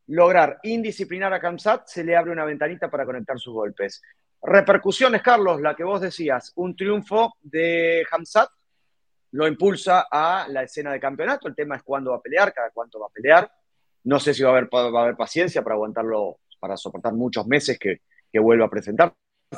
[0.07, 4.01] lograr indisciplinar a Kamsat, se le abre una ventanita para conectar sus golpes.
[4.41, 8.49] Repercusiones, Carlos, la que vos decías, un triunfo de Hamzat
[9.31, 11.47] lo impulsa a la escena de campeonato.
[11.47, 13.49] El tema es cuándo va a pelear, cada cuánto va a pelear.
[14.03, 17.47] No sé si va a haber, va a haber paciencia para aguantarlo, para soportar muchos
[17.47, 18.01] meses que,
[18.35, 19.15] que vuelva a presentarse,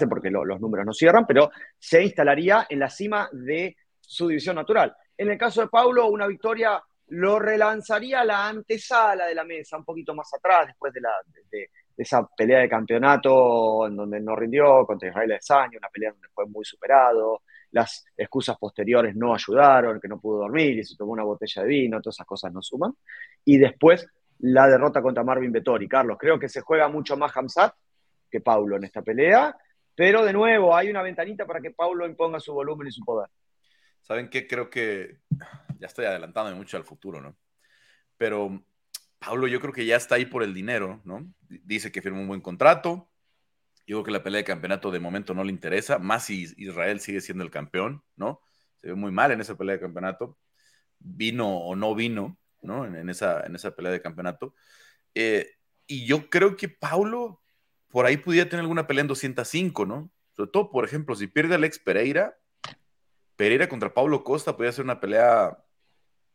[0.08, 4.96] porque los números no cierran, pero se instalaría en la cima de su división natural.
[5.18, 9.78] En el caso de Paulo, una victoria lo relanzaría a la antesala de la mesa,
[9.78, 11.10] un poquito más atrás, después de, la,
[11.50, 16.28] de, esa pelea de campeonato en donde no rindió contra Israel Adesanya, una pelea donde
[16.36, 21.14] fue muy superado, las excusas posteriores no ayudaron, que no pudo dormir y se tomó
[21.14, 22.94] una botella de vino, todas esas cosas no suman.
[23.44, 25.88] Y después la derrota contra Marvin Vettori.
[25.88, 27.74] Carlos, creo que se juega mucho más Hamzat
[28.30, 29.56] que Paulo en esta pelea,
[29.96, 33.30] pero de nuevo hay una ventanita para que Paulo imponga su volumen y su poder.
[34.02, 34.48] ¿Saben qué?
[34.48, 35.18] Creo que
[35.80, 37.36] ya estoy adelantándome mucho al futuro, ¿no?
[38.18, 38.64] Pero
[39.20, 41.26] Pablo, yo creo que ya está ahí por el dinero, ¿no?
[41.50, 43.10] Dice que firmó un buen contrato.
[43.86, 47.00] Yo creo que la pelea de campeonato de momento no le interesa, más si Israel
[47.00, 48.42] sigue siendo el campeón, ¿no?
[48.82, 50.38] Se ve muy mal en esa pelea de campeonato.
[51.00, 52.86] Vino o no vino, ¿no?
[52.86, 54.54] En, esa, en esa pelea de campeonato.
[55.16, 55.52] Eh,
[55.88, 57.42] y yo creo que Paulo
[57.90, 60.10] por ahí pudiera tener alguna pelea en 205, ¿no?
[60.32, 62.38] Sobre todo, por ejemplo, si pierde Alex Pereira,
[63.36, 65.58] Pereira contra Pablo Costa podría ser una pelea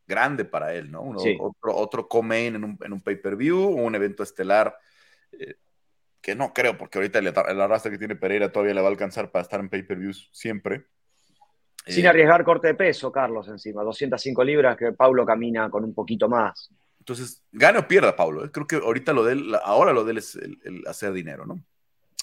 [0.06, 1.02] grande para él, ¿no?
[1.02, 4.76] Otro, otro en un, en un pay-per-view o un evento estelar,
[5.32, 5.56] eh,
[6.20, 8.90] que no creo, porque ahorita el, el, arrastre que tiene Pereira todavía le va a
[8.90, 10.86] alcanzar para estar en pay-per-views siempre.
[11.86, 13.82] Sin eh, arriesgar corte de peso, Carlos, encima.
[13.82, 16.70] 205 libras que Pablo camina con un poquito más.
[17.02, 18.44] Entonces, gane o pierda Pablo.
[18.44, 18.50] ¿eh?
[18.52, 21.60] Creo que ahorita lo de él, ahora lo de él es el hacer dinero, ¿no?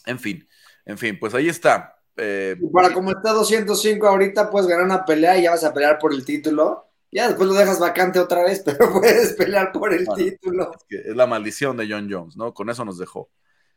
[0.05, 0.47] En fin,
[0.85, 1.99] en fin, pues ahí está.
[2.15, 5.99] Eh, para como está 205 ahorita, puedes ganar una pelea y ya vas a pelear
[5.99, 6.87] por el título.
[7.11, 10.71] Ya después lo dejas vacante otra vez, pero puedes pelear por el título.
[10.87, 12.53] Es, la maldición de John Jones, ¿no?
[12.53, 13.29] Con eso nos dejó.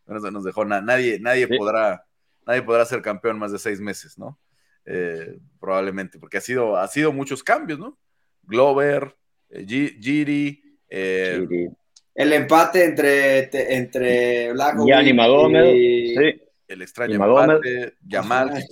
[0.06, 0.64] Con eso nos dejó.
[0.64, 2.06] nadie, nadie, podrá,
[2.46, 4.38] nadie podrá ser campeón más de seis meses, ¿no?
[4.84, 7.98] Eh, probablemente, porque ha sido, ha sido muchos cambios, ¿no?
[8.42, 9.16] Glover,
[9.50, 10.61] eh, Giri,
[10.94, 16.40] el empate entre, entre Black y Anima Sí
[16.72, 18.64] el extraño empate, Yamal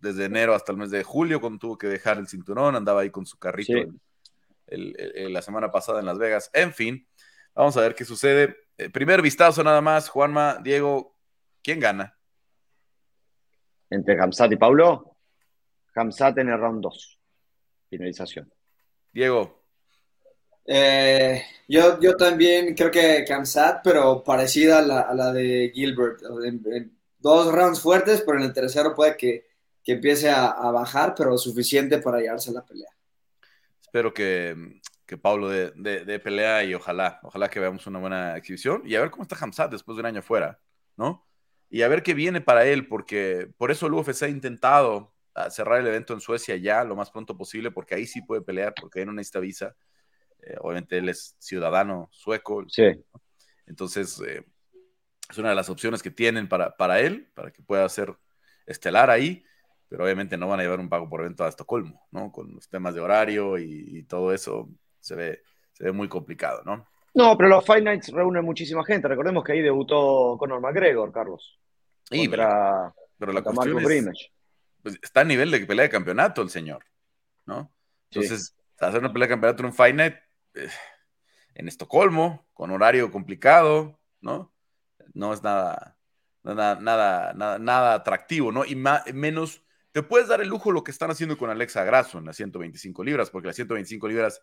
[0.00, 3.10] desde enero hasta el mes de julio cuando tuvo que dejar el cinturón, andaba ahí
[3.10, 3.74] con su carrito
[4.68, 6.50] la semana pasada en Las Vegas.
[6.54, 7.06] En fin,
[7.54, 8.56] vamos a ver qué sucede.
[8.78, 11.16] Eh, primer vistazo nada más, Juanma, Diego,
[11.62, 12.16] ¿Quién gana?
[13.90, 15.16] Entre Hamzat y Paulo.
[15.94, 17.20] Hamzat en el round 2.
[17.90, 18.50] Finalización.
[19.12, 19.59] Diego.
[20.66, 26.20] Eh, yo, yo también creo que Kamsat, pero parecida a la, de Gilbert.
[27.18, 29.46] dos rounds fuertes, pero en el tercero puede que,
[29.86, 32.90] empiece a, bajar, pero suficiente para llevarse la pelea.
[33.80, 38.94] Espero que, que Pablo de, pelea y ojalá, ojalá que veamos una buena exhibición y
[38.94, 40.60] a ver cómo está Hamzat después de un año fuera,
[40.96, 41.26] ¿no?
[41.68, 45.50] Y a ver qué viene para él, porque por eso el UFC ha intentado ah,
[45.50, 48.74] cerrar el evento en Suecia ya lo más pronto posible, porque ahí sí puede pelear,
[48.80, 49.76] porque ahí no necesita visa.
[50.42, 52.64] Eh, obviamente él es ciudadano sueco.
[52.68, 52.84] Sí.
[53.66, 54.44] Entonces, eh,
[55.28, 58.16] es una de las opciones que tienen para, para él, para que pueda ser
[58.66, 59.44] estelar ahí,
[59.88, 62.30] pero obviamente no van a llevar un pago por evento a Estocolmo, ¿no?
[62.30, 64.68] Con los temas de horario y todo eso,
[65.00, 66.86] se ve, se ve muy complicado, ¿no?
[67.14, 69.08] No, pero los Fight Nights reúnen muchísima gente.
[69.08, 71.58] Recordemos que ahí debutó Conor McGregor, Carlos.
[72.04, 74.30] Sí, pero, la cuestión es,
[74.82, 76.84] pues, está a nivel de pelea de campeonato el señor,
[77.46, 77.72] ¿no?
[78.10, 80.14] Entonces, hacer una pelea de campeonato en un Fight Night
[81.54, 84.52] en Estocolmo, con horario complicado, ¿no?
[85.14, 85.98] No es nada,
[86.42, 88.64] nada, nada, nada, nada atractivo, ¿no?
[88.64, 92.26] Y menos, te puedes dar el lujo lo que están haciendo con Alexa Grasso en
[92.26, 94.42] las 125 libras, porque las 125 libras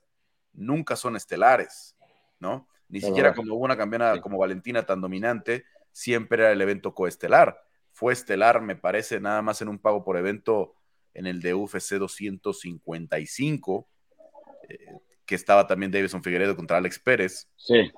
[0.53, 1.95] nunca son estelares,
[2.39, 2.67] ¿no?
[2.89, 7.61] Ni siquiera cuando hubo una campeona como Valentina tan dominante, siempre era el evento coestelar.
[7.91, 10.75] Fue estelar, me parece, nada más en un pago por evento
[11.13, 13.89] en el de UFC 255,
[14.69, 17.47] eh, que estaba también Davison Figueredo contra Alex Pérez.
[17.55, 17.91] Sí.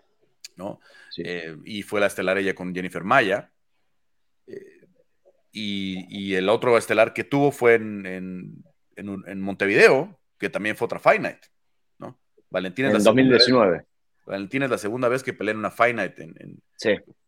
[0.58, 0.82] ¿no?
[1.18, 3.54] Eh, y fue la estelar ella con Jennifer Maya.
[4.48, 4.88] Eh,
[5.54, 8.06] y, el otro estelar que tuvo fue en,
[8.96, 11.46] en Montevideo, que también fue otra Fight Night.
[12.50, 13.86] Valentina en es la 2019.
[14.26, 16.16] Valentina es la segunda vez que pelea en una Fight Night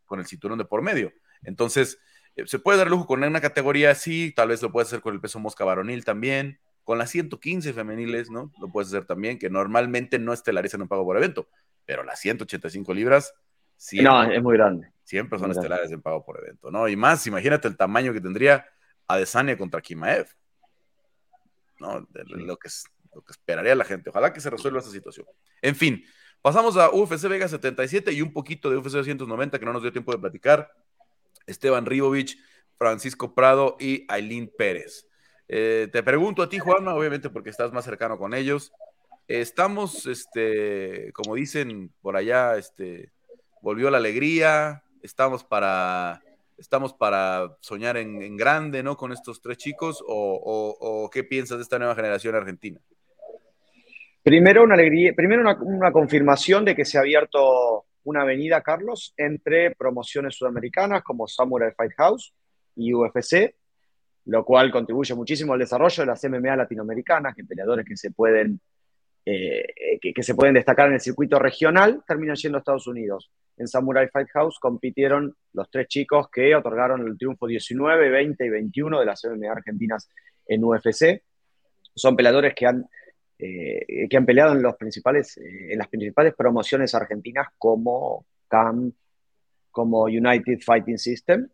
[0.06, 1.14] con el cinturón de por medio.
[1.44, 2.00] Entonces,
[2.36, 5.14] eh, se puede dar lujo con una categoría así, tal vez lo puedes hacer con
[5.14, 6.60] el peso mosca varonil también,
[6.92, 8.52] con las 115 femeniles, ¿no?
[8.60, 11.48] Lo puedes hacer también, que normalmente no estelarizan un pago por evento,
[11.86, 13.34] pero las 185 libras,
[13.78, 14.02] sí.
[14.02, 14.92] No, es muy grande.
[15.06, 16.90] Siempre son estelares en pago por evento, ¿no?
[16.90, 18.66] Y más, imagínate el tamaño que tendría
[19.08, 20.28] Adesanya contra Kimaev,
[21.80, 22.06] ¿no?
[22.12, 22.84] lo que es
[23.16, 24.10] lo que esperaría la gente.
[24.10, 25.26] Ojalá que se resuelva esa situación.
[25.62, 26.04] En fin,
[26.42, 29.94] pasamos a UFC Vega 77 y un poquito de UFC 290 que no nos dio
[29.94, 30.70] tiempo de platicar.
[31.48, 32.38] Esteban Ribovich,
[32.78, 35.08] Francisco Prado y Aileen Pérez.
[35.54, 38.72] Eh, te pregunto a ti, Juanma, obviamente porque estás más cercano con ellos.
[39.28, 43.12] Estamos, este, como dicen por allá, este,
[43.62, 46.22] volvió la alegría, estamos para
[46.58, 48.96] estamos para soñar en, grande, ¿no?
[48.96, 52.80] Con estos tres chicos, o, qué piensas de esta nueva generación argentina?
[54.24, 59.76] Primero, una alegría, primero una, confirmación de que se ha abierto una avenida, Carlos, entre
[59.76, 62.34] promociones sudamericanas como Samurai Fight House
[62.76, 63.56] y UFC,
[64.26, 68.60] lo cual contribuye muchísimo al desarrollo de las MMA latinoamericanas, que peleadores que se pueden,
[69.26, 73.32] eh, que, se pueden destacar en el circuito regional terminan yendo a Estados Unidos.
[73.58, 78.50] En Samurai Fight House compitieron los tres chicos que otorgaron el triunfo 19, 20 y
[78.50, 80.10] 21 de las MMA argentinas
[80.48, 81.24] en UFC.
[81.96, 82.86] Son peleadores que han
[83.44, 88.94] eh, que han peleado en, los principales, eh, en las principales promociones argentinas como CAM,
[89.72, 91.50] como United Fighting System.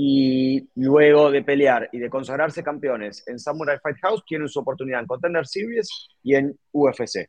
[0.00, 5.00] Y luego de pelear y de consagrarse campeones en Samurai Fight House, tienen su oportunidad
[5.00, 5.88] en Contender Series
[6.22, 7.28] y en UFC.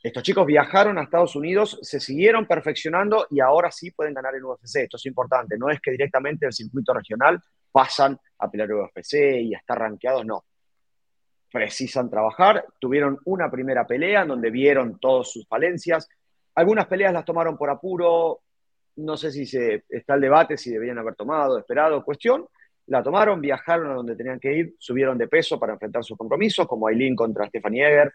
[0.00, 4.44] Estos chicos viajaron a Estados Unidos, se siguieron perfeccionando y ahora sí pueden ganar en
[4.44, 4.76] UFC.
[4.76, 5.58] Esto es importante.
[5.58, 10.24] No es que directamente del circuito regional pasan a pelear UFC y a estar rankeados,
[10.24, 10.44] no
[11.50, 12.66] precisan trabajar.
[12.78, 16.08] Tuvieron una primera pelea en donde vieron todas sus falencias.
[16.54, 18.42] Algunas peleas las tomaron por apuro.
[18.96, 22.46] No sé si se, está el debate si deberían haber tomado, esperado, cuestión.
[22.86, 26.66] La tomaron, viajaron a donde tenían que ir, subieron de peso para enfrentar sus compromisos,
[26.66, 28.12] como Aileen contra Stephanie Eger,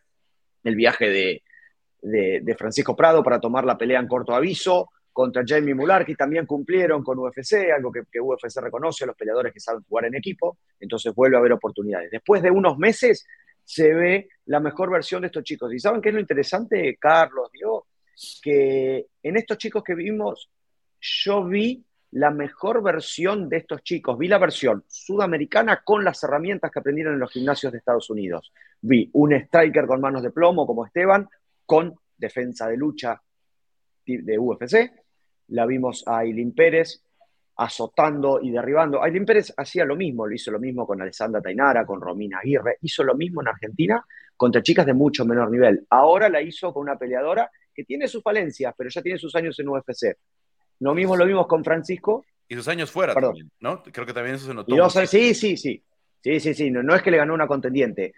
[0.64, 5.74] el viaje de, de Francisco Prado para tomar la pelea en corto aviso, contra Jamie
[5.74, 10.08] Mularki, también cumplieron con UFC, algo que, UFC reconoce a los peleadores que saben jugar
[10.08, 12.12] en equipo, entonces vuelve a haber oportunidades.
[12.12, 13.26] Después de unos meses
[13.64, 15.74] se ve la mejor versión de estos chicos.
[15.74, 17.50] ¿Y saben qué es lo interesante, Carlos?
[17.54, 17.88] Digo,
[18.42, 20.52] que en estos chicos que vimos,
[21.00, 24.18] yo vi la mejor versión de estos chicos.
[24.18, 28.54] Vi la versión sudamericana con las herramientas que aprendieron en los gimnasios de Estados Unidos.
[28.82, 31.28] Vi un striker con manos de plomo como Esteban,
[31.66, 33.22] con defensa de lucha
[34.06, 35.06] de UFC
[35.48, 37.04] la vimos a Aileen Pérez
[37.58, 39.02] azotando y derribando.
[39.02, 42.78] Aileen Pérez hacía lo mismo, lo hizo lo mismo con Alessandra Tainara, con Romina Aguirre,
[42.82, 44.04] hizo lo mismo en Argentina
[44.36, 45.86] contra chicas de mucho menor nivel.
[45.90, 49.58] Ahora la hizo con una peleadora que tiene sus falencias, pero ya tiene sus años
[49.60, 50.18] en UFC.
[50.80, 52.26] Lo mismo lo vimos con Francisco.
[52.48, 53.82] Y sus años fuera también, ¿no?
[53.84, 54.90] Creo que también eso se notó.
[54.90, 55.84] sí, sí, sí.
[56.22, 56.72] Sí, sí, sí.
[56.72, 58.14] No, no es que le ganó una contendiente,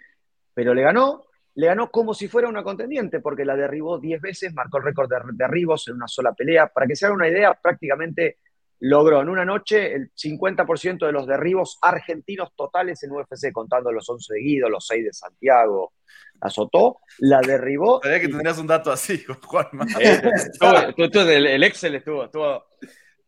[0.54, 4.54] pero le ganó le ganó como si fuera una contendiente, porque la derribó 10 veces,
[4.54, 6.68] marcó el récord de derribos en una sola pelea.
[6.68, 8.36] Para que se haga una idea, prácticamente
[8.78, 14.08] logró en una noche el 50% de los derribos argentinos totales en UFC, contando los
[14.08, 15.94] 11 de Guido, los 6 de Santiago.
[16.40, 18.00] Azotó, la derribó.
[18.02, 19.66] Sabía que tendrías un dato así, Juan.
[20.00, 20.20] Eh,
[21.54, 22.64] el, Excel estuvo, estuvo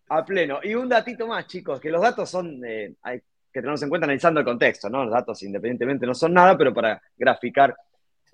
[0.08, 0.60] a pleno.
[0.62, 3.20] Y un datito más, chicos, que los datos son, eh, hay
[3.52, 5.04] que tenerlos en cuenta analizando el contexto, ¿no?
[5.04, 7.76] Los datos independientemente no son nada, pero para graficar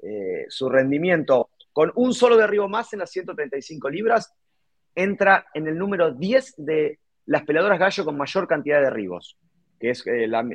[0.03, 4.33] eh, su rendimiento con un solo derribo más en las 135 libras,
[4.95, 9.37] entra en el número 10 de las peleadoras gallo con mayor cantidad de derribos,
[9.79, 10.47] que es, eh, la,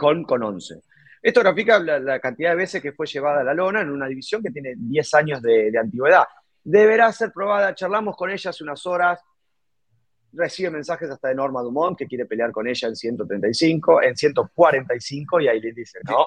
[0.00, 0.80] Holm con 11.
[1.26, 4.40] Esto grafica la, cantidad de veces que fue llevada a la lona en una división
[4.44, 6.22] que tiene 10 años de, antigüedad.
[6.62, 9.20] Deberá ser probada, charlamos con ella hace unas horas,
[10.32, 15.40] recibe mensajes hasta de Norma Dumont que quiere pelear con ella en 135, en 145
[15.40, 16.26] y ahí le dice, no,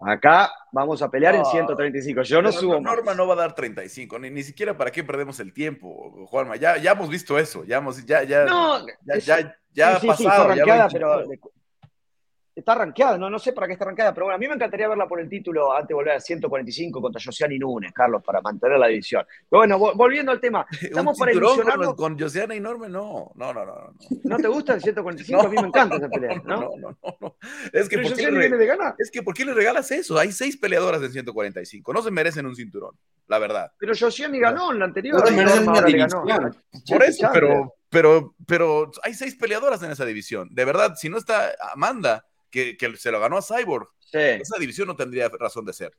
[0.00, 2.22] Acá vamos a pelear en 135.
[2.22, 5.38] Yo no subo Norma no va a dar 35, ni, ni siquiera para qué perdemos
[5.38, 6.56] el tiempo, Juanma.
[6.56, 10.54] Ya, ya hemos visto eso, ya hemos, ya, ya, no, ya, ya, ha pasado.
[10.92, 11.24] pero
[12.58, 14.88] está rankeada, no, no sé para qué está rankeada, pero bueno, a mí me encantaría
[14.88, 18.78] verla por el título antes de volver a 145 contra Josiana Núñez, Carlos, para mantener
[18.78, 19.24] la división.
[19.48, 21.94] Pero bueno, volviendo al tema, estamos para ilusionarnos.
[21.94, 23.94] Con, con Josiana y Norme, no, no, no, no.
[24.24, 25.40] ¿No te gusta el 145?
[25.46, 26.60] a mí me encanta esa pelea, ¿no?
[26.60, 27.36] No, no, no.
[27.72, 28.94] Es que, ¿por qué le, viene de gana?
[28.98, 30.18] es que, ¿por qué le regalas eso?
[30.18, 32.96] Hay seis peleadoras en 145, no se merecen un cinturón,
[33.28, 33.72] la verdad.
[33.78, 35.22] Pero Josiana ganó en la anterior.
[36.88, 40.48] Por eso, pero, pero, pero hay seis peleadoras en esa división.
[40.50, 43.88] De verdad, si no está Amanda que, se lo ganó a Cyborg.
[44.12, 45.96] Esa división no tendría razón de ser.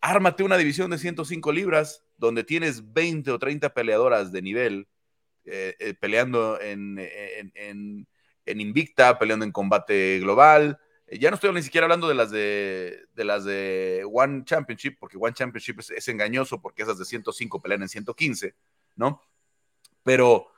[0.00, 4.88] Ármate una división de 105 libras donde tienes 20 o 30 peleadoras de nivel
[5.44, 8.06] eh, eh, peleando en, en,
[8.44, 10.78] Invicta, peleando en combate global.
[11.06, 14.96] Eh, ya no estoy ni siquiera hablando de las de, de las de One Championship,
[14.98, 18.54] porque One Championship es, engañoso porque esas de 105 pelean en 115,
[18.96, 19.22] ¿no?
[20.02, 20.48] Pero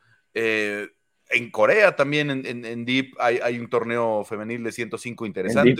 [1.35, 5.75] en Corea también, en, Deep, hay, un torneo femenil de 105 interesante.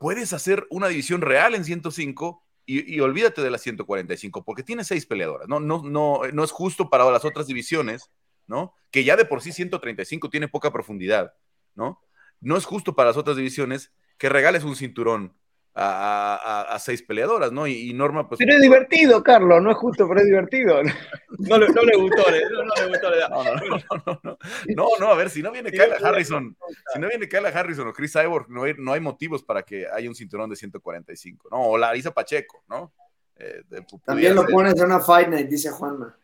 [0.00, 5.06] Puedes hacer una división real en 105 y, olvídate de las 145, porque tiene seis
[5.06, 5.48] peleadoras.
[5.48, 8.10] No, no, no, no es justo para las otras divisiones,
[8.46, 8.74] ¿no?
[8.90, 11.34] Que ya de por sí 135 tiene poca profundidad,
[11.74, 12.00] ¿no?
[12.40, 15.34] No es justo para las otras divisiones que regales un cinturón
[15.74, 17.66] a, seis peleadoras, ¿no?
[17.66, 18.38] Y, Norma, pues.
[18.38, 20.80] Pero es divertido, Carlos, no es justo, pero es divertido.
[21.38, 23.96] No, le, no le gustó, no, no, le gustó.
[24.04, 24.38] No, no, no,
[24.76, 26.56] no, no, a ver, si no viene Kyle Harrison,
[26.92, 29.86] si no viene Kyle Harrison o Chris Cyborg, no hay, no hay motivos para que
[29.92, 31.62] haya un cinturón de 145, ¿no?
[31.62, 32.92] O Larisa Pacheco, ¿no?
[33.36, 33.62] Eh,
[34.04, 36.16] También lo pones en una Fight Night, dice Juanma.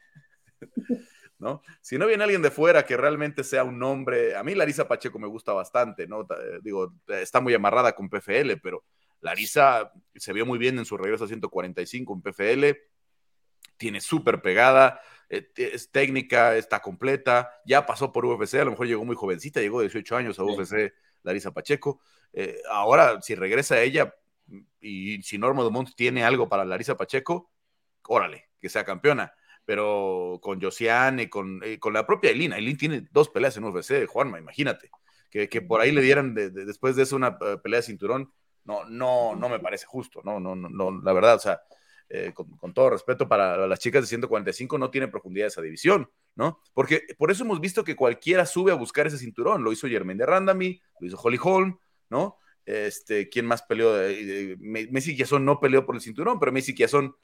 [1.39, 1.63] ¿no?
[1.81, 5.19] Si no viene alguien de fuera que realmente sea un nombre, a mí Larisa Pacheco
[5.19, 6.23] me gusta bastante, ¿no?
[6.23, 8.85] Eh, digo, está muy amarrada con PFL, pero
[9.21, 12.79] Larisa se vio muy bien en su regreso a 145 en PFL,
[13.77, 18.87] tiene súper pegada, eh, es técnica, está completa, ya pasó por UFC, a lo mejor
[18.87, 22.01] llegó muy jovencita, llegó de 18 años a UFC Larisa Pacheco.
[22.33, 24.15] Eh, ahora, si regresa ella
[24.81, 27.51] y si Norma Dumont tiene algo para Larisa Pacheco,
[28.07, 29.33] órale, que sea campeona.
[29.65, 34.07] Pero con Josiane, con, eh, con la propia Elina, Elina tiene dos peleas en UFC,
[34.07, 34.91] Juanma, imagínate.
[35.31, 38.33] Que, por ahí le dieran después de eso una pelea de cinturón,
[38.69, 41.63] no, no, no me parece justo, no, no, no, la verdad, o sea,
[42.11, 46.61] eh, con, todo respeto para las chicas de 145, no tiene profundidad esa división, ¿no?
[46.75, 50.19] Porque por eso hemos visto que cualquiera sube a buscar ese cinturón, lo hizo Germain
[50.19, 51.79] de Randami, lo hizo Holly Holm,
[52.11, 52.37] ¿no?
[52.67, 53.95] Este, ¿quién más peleó?
[54.59, 57.17] Messi Kiazón no peleó por el cinturón, pero Messi Kiazón,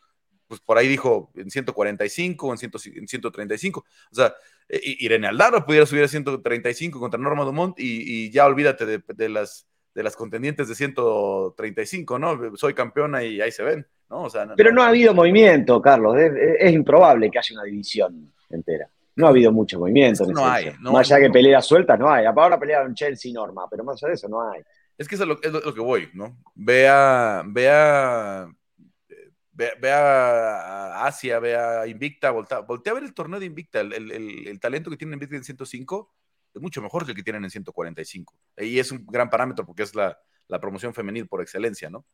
[0.47, 4.35] pues por ahí dijo en 145, en, 135, o sea,
[4.71, 10.03] Irene Aldano pudiera subir a 135 contra Norma Dumont y, ya olvídate de las de
[10.03, 12.57] las contendientes de 135, ¿no?
[12.57, 14.27] Soy campeona y ahí se ven, ¿no?
[14.57, 16.17] Pero no ha habido movimiento, Carlos.
[16.19, 18.89] Es, improbable que haya una división entera.
[19.17, 20.27] No ha habido mucho movimiento.
[20.27, 20.73] no hay.
[20.81, 22.27] más allá que peleas sueltas, no hay.
[22.27, 24.61] Ahora pelearon Chelsea y Norma, pero más allá de eso no hay.
[24.99, 26.37] Es que eso es lo, que voy, ¿no?
[26.55, 28.49] Vea, vea,
[29.53, 34.61] vea Asia, vea Invicta, voltea, voltea a ver el torneo de Invicta, el, el, el
[34.61, 36.13] talento que tiene Invicta en 105
[36.61, 38.35] mucho mejor que el que tienen en 145.
[38.59, 40.19] Y es un gran parámetro porque es la,
[40.61, 42.05] promoción femenil por excelencia, ¿no?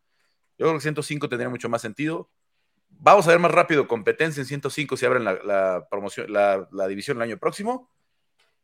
[0.59, 2.31] Yo creo que 105 tendría mucho más sentido.
[2.89, 7.23] Vamos a ver más rápido competencia en 105 si abren la, promoción, la, división el
[7.23, 7.91] año próximo,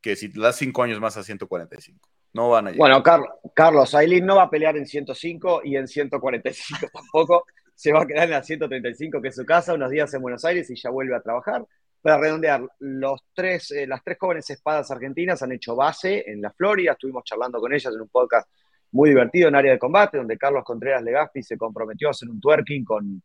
[0.01, 2.09] que si das cinco años más a 145.
[2.33, 2.73] No van a.
[2.73, 7.47] Bueno, Carlos, Carlos Aileen no va a pelear en 105 y en 145 tampoco.
[7.75, 10.45] Se va a quedar en la 135, que es su casa, unos días en Buenos
[10.47, 11.67] Aires y ya vuelve a trabajar
[12.07, 16.53] para redondear, los tres, eh, las tres jóvenes espadas argentinas han hecho base en la
[16.53, 18.49] Florida, estuvimos charlando con ellas en un podcast
[18.93, 22.41] muy divertido en área de combate, donde Carlos Contreras Legaspi se comprometió a hacer un
[22.41, 23.21] twerking con,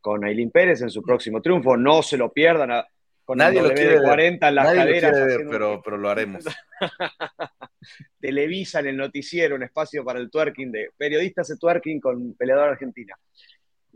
[0.00, 1.76] con Aileen Pérez en su próximo triunfo.
[1.76, 2.84] No se lo pierdan.
[3.24, 5.16] con nadie lo quiere 40 en las caderas.
[5.48, 6.44] pero, pero lo haremos.
[8.20, 12.70] Televisa en el noticiero, un espacio para el twerking de periodistas de twerking con peleador
[12.70, 13.16] argentina.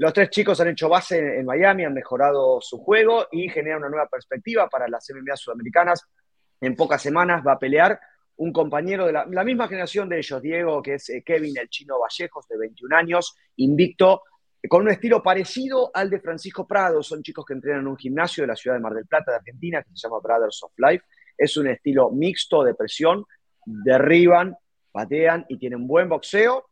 [0.00, 3.90] Los tres chicos han hecho base en, Miami, han mejorado su juego y generan una
[3.90, 6.06] nueva perspectiva para las MMA sudamericanas.
[6.58, 8.00] En pocas semanas va a pelear
[8.36, 11.98] un compañero de la, misma generación de ellos, Diego, que es eh, Kevin el Chino
[12.00, 14.22] Vallejos, de 21 años, invicto,
[14.70, 17.02] con un estilo parecido al de Francisco Prado.
[17.02, 19.36] Son chicos que entrenan en un gimnasio de la ciudad de Mar del Plata, de
[19.36, 21.04] Argentina, que se llama Brothers of Life.
[21.36, 23.26] Es un estilo mixto de presión,
[23.66, 24.56] derriban,
[24.92, 26.69] patean y tienen buen boxeo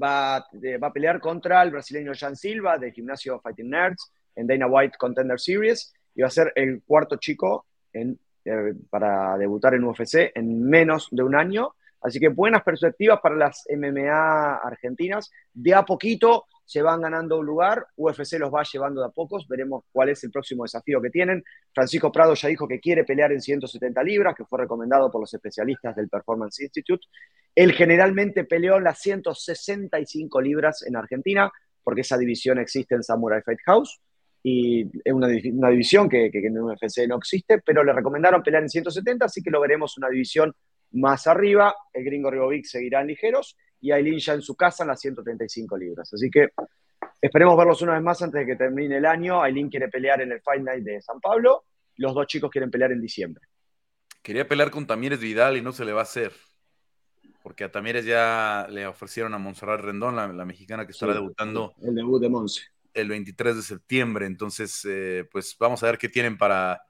[0.00, 4.96] va, a pelear contra el brasileño Jan Silva del gimnasio Fighting Nerds en Dana White
[4.98, 10.32] Contender Series y va a ser el cuarto chico en, eh, para debutar en UFC
[10.34, 11.74] en menos de un año.
[12.02, 15.30] Así que buenas perspectivas para las MMA argentinas.
[15.52, 19.46] De a poquito se van ganando un lugar, UFC los va llevando de a pocos,
[19.46, 21.44] veremos cuál es el próximo desafío que tienen.
[21.72, 25.32] Francisco Prado ya dijo que quiere pelear en 170 libras, que fue recomendado por los
[25.34, 27.06] especialistas del Performance Institute.
[27.54, 31.50] Él generalmente peleó las 165 libras en Argentina,
[31.82, 34.00] porque esa división existe en Samurai Fight House,
[34.42, 39.26] y es una, división que, en UFC no existe, pero le recomendaron pelear en 170,
[39.26, 40.52] así que lo veremos una división
[40.92, 41.74] más arriba.
[41.92, 45.76] El gringo Ribovic seguirá en ligeros, y Aileen ya en su casa en las 135
[45.76, 46.12] libras.
[46.12, 46.48] Así que
[47.20, 49.42] esperemos verlos una vez más antes de que termine el año.
[49.42, 51.64] Aileen quiere pelear en el Fight Night de San Pablo,
[51.96, 53.44] los dos chicos quieren pelear en diciembre.
[54.22, 56.32] Quería pelear con Tamírez Vidal y no se le va a hacer
[57.42, 61.74] porque a Tamírez ya le ofrecieron a Montserrat Rendón, la, mexicana que estará debutando.
[61.82, 62.62] El debut de Monse.
[62.94, 64.26] El 23 de septiembre.
[64.26, 66.82] Entonces, eh, pues vamos a ver qué tienen para,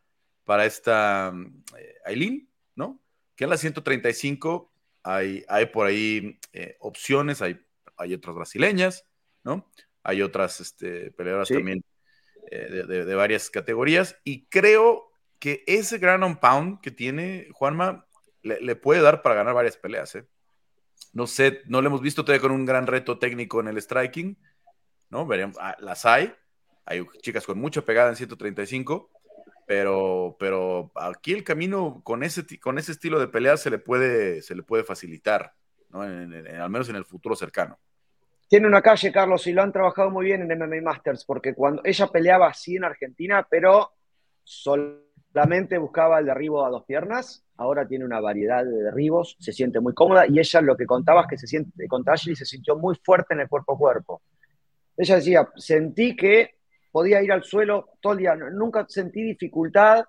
[0.44, 1.32] para esta
[1.78, 3.00] eh, Aileen, ¿no?
[3.36, 4.72] Que en la 135
[5.02, 7.60] hay, hay por ahí eh, opciones, hay,
[7.96, 9.06] hay otras brasileñas,
[9.44, 9.70] ¿no?
[10.02, 11.84] Hay otras este, peleadoras también
[12.50, 14.18] de, varias categorías.
[14.24, 18.06] Y creo que ese gran on pound que tiene Juanma
[18.42, 20.26] le, le puede dar para ganar varias peleas, ¿eh?
[21.12, 24.38] No sé, no lo hemos visto todavía con un gran reto técnico en el striking,
[25.10, 25.26] ¿no?
[25.26, 26.32] Veremos, ah, las hay,
[26.86, 29.10] hay chicas con mucha pegada en 135,
[29.66, 34.42] pero, pero aquí el camino con ese, con ese estilo de pelea se le puede,
[34.42, 35.52] se le puede facilitar,
[35.92, 37.78] al menos en el futuro cercano.
[38.48, 41.80] Tiene una calle, Carlos, y lo han trabajado muy bien en MMA Masters, porque cuando
[41.84, 43.92] ella peleaba así en Argentina, pero
[44.44, 49.80] solamente buscaba el derribo a dos piernas, ahora tiene una variedad de derribos, se siente
[49.80, 52.76] muy cómoda y ella lo que contaba es que se siente, contra Ashley se sintió
[52.76, 54.22] muy fuerte en el cuerpo a cuerpo.
[54.96, 56.56] Ella decía, sentí que
[56.92, 60.04] podía ir al suelo todo el día, nunca sentí dificultad,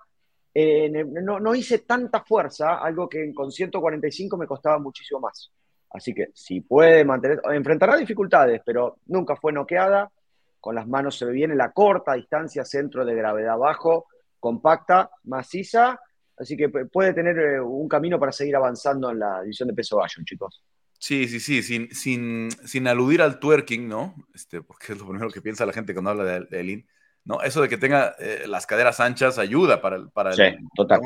[0.53, 5.51] no, hice tanta fuerza, algo que con 145 me costaba muchísimo más.
[5.89, 10.11] Así que si puede mantener, enfrentará dificultades, pero nunca fue noqueada,
[10.59, 14.07] con las manos se ve bien en la corta distancia, centro de gravedad bajo,
[14.39, 15.99] compacta, maciza
[16.37, 19.97] Así que puede tener eh, un camino para seguir avanzando en la división de peso
[19.97, 20.61] gallo, chicos.
[21.03, 24.15] Sí, sí, sí, sin, sin, sin, aludir al twerking, ¿no?
[24.33, 26.85] Este, porque es lo primero que piensa la gente cuando habla de, de
[27.25, 27.41] ¿no?
[27.41, 30.09] Eso de que tenga eh, las caderas anchas ayuda para el...
[30.11, 30.43] Para sí,
[30.73, 31.01] total.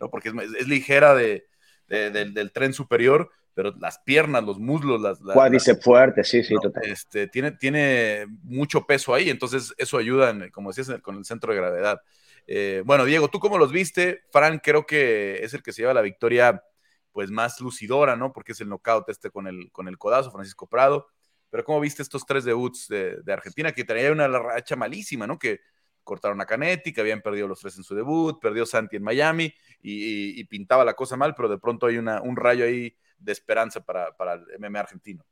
[0.00, 0.08] ¿no?
[0.08, 1.46] Porque es, ligera de,
[1.86, 5.18] del, tren superior, pero las piernas, los muslos, las...
[5.18, 6.82] Cuádriceps fuerte, sí, sí, total.
[6.86, 11.58] Este, tiene, tiene mucho peso ahí, entonces eso ayuda, como decías, con el centro de
[11.58, 12.00] gravedad.
[12.46, 14.22] Eh, bueno, Diego, ¿tú cómo los viste?
[14.32, 16.64] Fran creo que es el que se lleva la victoria
[17.12, 18.32] pues más lucidora, ¿no?
[18.32, 21.06] Porque es el knockout este con el, con el codazo, Francisco Prado.
[21.50, 25.38] Pero ¿cómo viste estos tres debuts de, Argentina que traía una racha malísima, ¿no?
[25.38, 25.60] Que
[26.04, 29.52] cortaron a Canetti, que habían perdido los tres en su debut, perdió Santi en Miami
[29.82, 33.84] y, pintaba la cosa mal, pero de pronto hay una, un rayo ahí de esperanza
[33.84, 35.24] para, para el MMA argentino.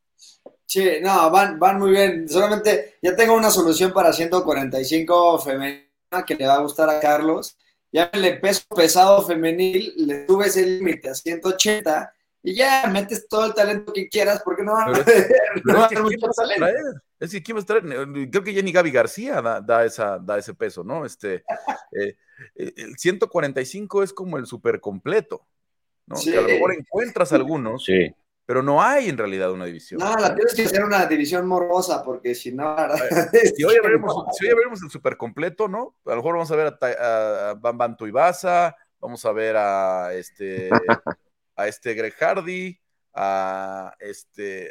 [0.67, 2.29] Sí, no, van, van muy bien.
[2.29, 5.89] Solamente ya tengo una solución para 145 femenino
[6.27, 7.57] que le va a gustar a Carlos.
[7.91, 12.13] Ya el peso pesado femenil, le subes el límite a 180
[12.43, 15.05] y ya metes todo el talento que quieras porque no van a haber
[16.03, 16.67] mucho talento.
[17.19, 17.85] Es decir, ¿quién va a traer?
[18.31, 21.05] Creo que Jenny Gaby García da, esa, da ese peso, ¿no?
[21.05, 21.45] Este,
[21.93, 22.17] eh,
[22.55, 25.47] eh, el 145 es como el super completo,
[26.07, 26.17] ¿no?
[26.23, 28.15] Que a lo mejor encuentras algunos, sí
[28.49, 30.01] pero no hay en realidad una división.
[30.01, 32.77] No, la tienes que hacer una división morbosa, porque si no.
[33.55, 35.97] Si hoy veremos, si hoy el super completo, ¿no?
[36.07, 40.71] A lo mejor vamos a ver a, a Bam Tuibasa, vamos a ver a este,
[41.57, 42.81] a este Greg Hardy,
[43.13, 44.71] a este,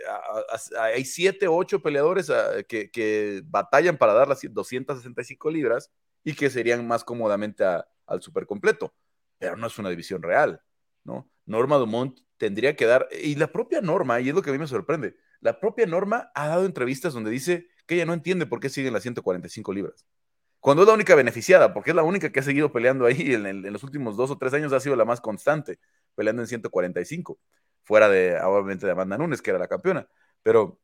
[0.80, 2.32] hay siete, ocho peleadores
[2.68, 5.92] que, que, batallan para dar las 265 libras,
[6.24, 8.96] y que serían más cómodamente al super completo,
[9.38, 10.64] pero no es una división real,
[11.04, 11.30] ¿no?
[11.46, 14.60] Norma Dumont tendría que dar, y la propia Norma, y es lo que a mí
[14.60, 18.60] me sorprende, la propia Norma ha dado entrevistas donde dice que ella no entiende por
[18.60, 20.06] qué siguen las 145 libras.
[20.60, 23.46] Cuando es la única beneficiada, porque es la única que ha seguido peleando ahí en,
[23.46, 25.80] en los últimos dos o tres años, ha sido la más constante,
[26.16, 27.40] peleando en 145,
[27.84, 30.08] fuera de, obviamente, de Amanda Nunes, que era la campeona.
[30.44, 30.80] Pero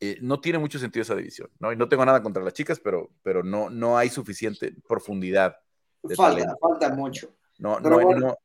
[0.00, 1.72] eh, no tiene mucho sentido esa división, ¿no?
[1.72, 5.56] Y no tengo nada contra las chicas, pero, pero no, no hay suficiente profundidad.
[6.14, 7.34] falta, falta mucho.
[7.58, 8.36] No, no,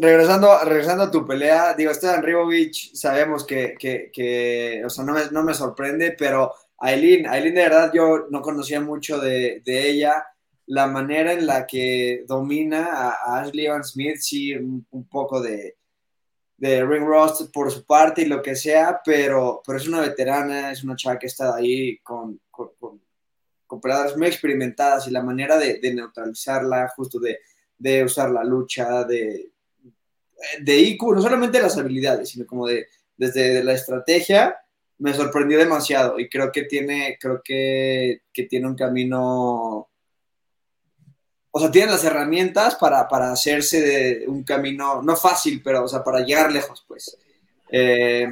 [0.00, 5.22] Regresando, regresando a tu pelea, digo, Esteban Ribovich, sabemos que, que, o sea, no me,
[5.32, 10.24] no me sorprende, pero Aileen, Aileen de verdad yo no conocía mucho de, de, ella,
[10.66, 15.78] la manera en la que domina a, Ashley Evan Smith, sí, un, poco de,
[16.56, 20.70] de ring rust por su parte y lo que sea, pero, pero es una veterana,
[20.70, 23.00] es una chava que ha estado ahí con, con, con,
[24.16, 27.40] muy experimentadas y la manera de, de neutralizarla, justo de,
[27.76, 29.50] de, usar la lucha, de,
[30.60, 32.86] de IQ, no solamente las habilidades, sino como de
[33.16, 34.56] desde la estrategia,
[34.98, 39.88] me sorprendió demasiado y creo que tiene, creo que, que tiene un camino
[41.50, 43.00] o sea, tienen las herramientas para,
[43.32, 47.18] hacerse de un camino, no fácil, pero, o sea, para llegar lejos, pues.
[47.70, 48.28] Eh,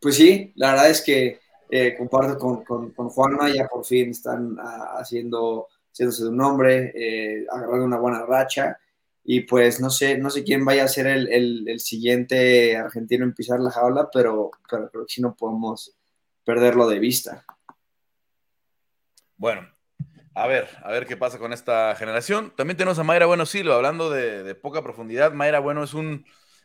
[0.00, 1.38] pues sí, la verdad es que
[1.70, 7.46] eh, comparto con, con, Juanma, ya por fin están ah, haciendo, haciéndose un nombre, eh,
[7.48, 8.78] agarrando una buena racha,
[9.24, 13.60] y pues no sé, no sé quién vaya a ser el, siguiente argentino en pisar
[13.60, 15.94] la jaula, pero, pero creo que sí no podemos
[16.44, 17.44] perderlo de vista.
[19.36, 19.68] Bueno,
[20.34, 22.52] a ver, a ver qué pasa con esta generación.
[22.56, 25.32] También tenemos a Mayra Bueno Silva, hablando de, poca profundidad.
[25.32, 25.92] Mayra Bueno es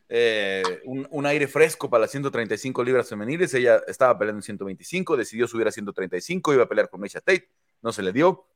[0.10, 3.53] eh, un, un, aire fresco para las 135 libras femeniles.
[3.53, 7.49] Ella estaba peleando en 125, decidió subir a 135, iba a pelear con Misha Tate,
[7.82, 8.47] no se le dio.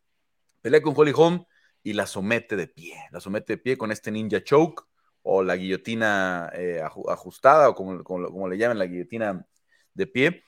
[0.62, 1.46] Pelea con Holly Holm
[1.84, 2.96] y la somete de pie.
[3.12, 4.84] La somete de pie con este ninja choke
[5.22, 9.46] o la guillotina eh, ajustada o como, como le llaman la guillotina
[9.94, 10.44] de pie.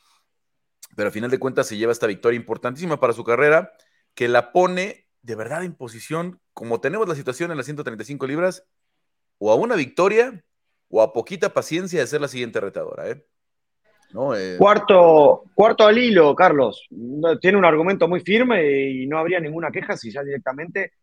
[0.95, 3.71] Pero al final de cuentas se lleva esta victoria importantísima para su carrera
[4.13, 8.65] que la pone de verdad en posición, como tenemos la situación en las 135 libras,
[9.37, 10.43] o a una victoria
[10.89, 13.09] o a poquita paciencia de ser la siguiente retadora.
[13.09, 13.25] ¿eh?
[14.13, 14.35] ¿No?
[14.35, 16.87] Eh, cuarto, cuarto al hilo, Carlos.
[17.39, 20.93] Tiene un argumento muy firme y no habría ninguna queja si ya directamente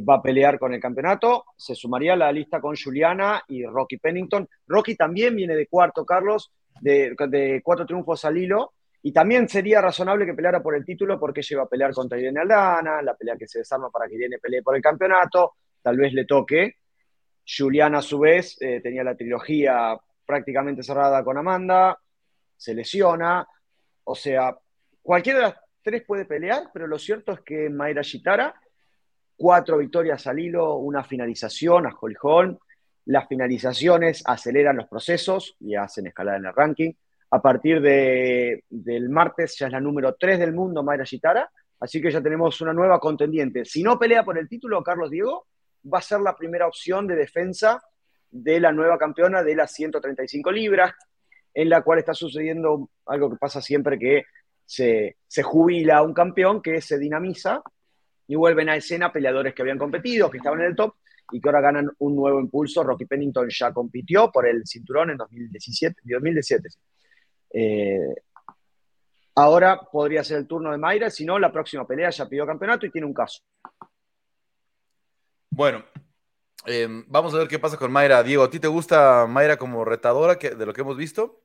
[0.00, 1.44] va a pelear con el campeonato.
[1.56, 4.48] Se sumaría a la lista con Juliana y Rocky Pennington.
[4.66, 8.72] Rocky también viene de cuarto, Carlos, de, cuatro triunfos al hilo.
[9.02, 12.40] Y también sería razonable que peleara por el título porque lleva a pelear contra Irene
[12.40, 16.14] Aldana, la pelea que se desarma para que Irene pelee por el campeonato, tal vez
[16.14, 16.76] le toque.
[17.46, 21.98] Juliana a su vez eh, tenía la trilogía prácticamente cerrada con Amanda,
[22.56, 23.46] se lesiona,
[24.04, 24.56] o sea,
[25.02, 28.54] cualquiera de las tres puede pelear, pero lo cierto es que Mayra Shitara,
[29.36, 32.58] cuatro victorias al hilo, una finalización a Holm,
[33.06, 36.92] las finalizaciones aceleran los procesos y hacen escalar en el ranking.
[37.30, 42.00] A partir de, del martes ya es la número 3 del mundo, Mayra Gitara, así
[42.00, 43.64] que ya tenemos una nueva contendiente.
[43.64, 45.46] Si no pelea por el título, Carlos Diego,
[45.92, 47.82] va a ser la primera opción de defensa
[48.30, 50.92] de la nueva campeona de las 135 libras,
[51.52, 54.24] en la cual está sucediendo algo que pasa siempre que
[54.64, 57.62] se, se jubila un campeón, que se dinamiza
[58.26, 60.94] y vuelven a escena peleadores que habían competido, que estaban en el top
[61.32, 62.82] y que ahora ganan un nuevo impulso.
[62.82, 66.68] Rocky Pennington ya compitió por el cinturón en 2017, 2017
[67.56, 68.14] eh,
[69.36, 72.84] ahora podría ser el turno de Mayra, si no, la próxima pelea ya pidió campeonato
[72.84, 73.40] y tiene un caso.
[75.50, 75.84] Bueno,
[76.66, 78.24] eh, vamos a ver qué pasa con Mayra.
[78.24, 81.42] Diego, ¿a ti te gusta Mayra como retadora de lo que hemos visto?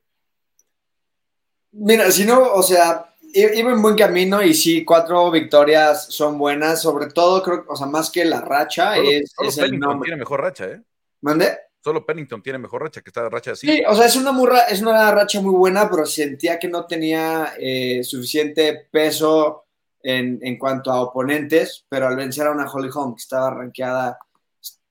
[1.72, 6.82] Mira, si no, o sea, iba en buen camino y sí, cuatro victorias son buenas,
[6.82, 10.08] sobre todo creo, o sea, más que la racha es, el nombre.
[10.08, 10.82] tiene mejor racha, ¿eh?
[11.22, 11.58] ¿Mande?
[11.82, 13.66] Solo Pennington tiene mejor racha que esta racha así.
[13.66, 16.86] Sí, o sea, es una, murra, es una racha muy buena, pero sentía que no
[16.86, 19.64] tenía eh, suficiente peso
[20.02, 24.18] en, en, cuanto a oponentes, pero al vencer a una Holly Holm que estaba rankeada,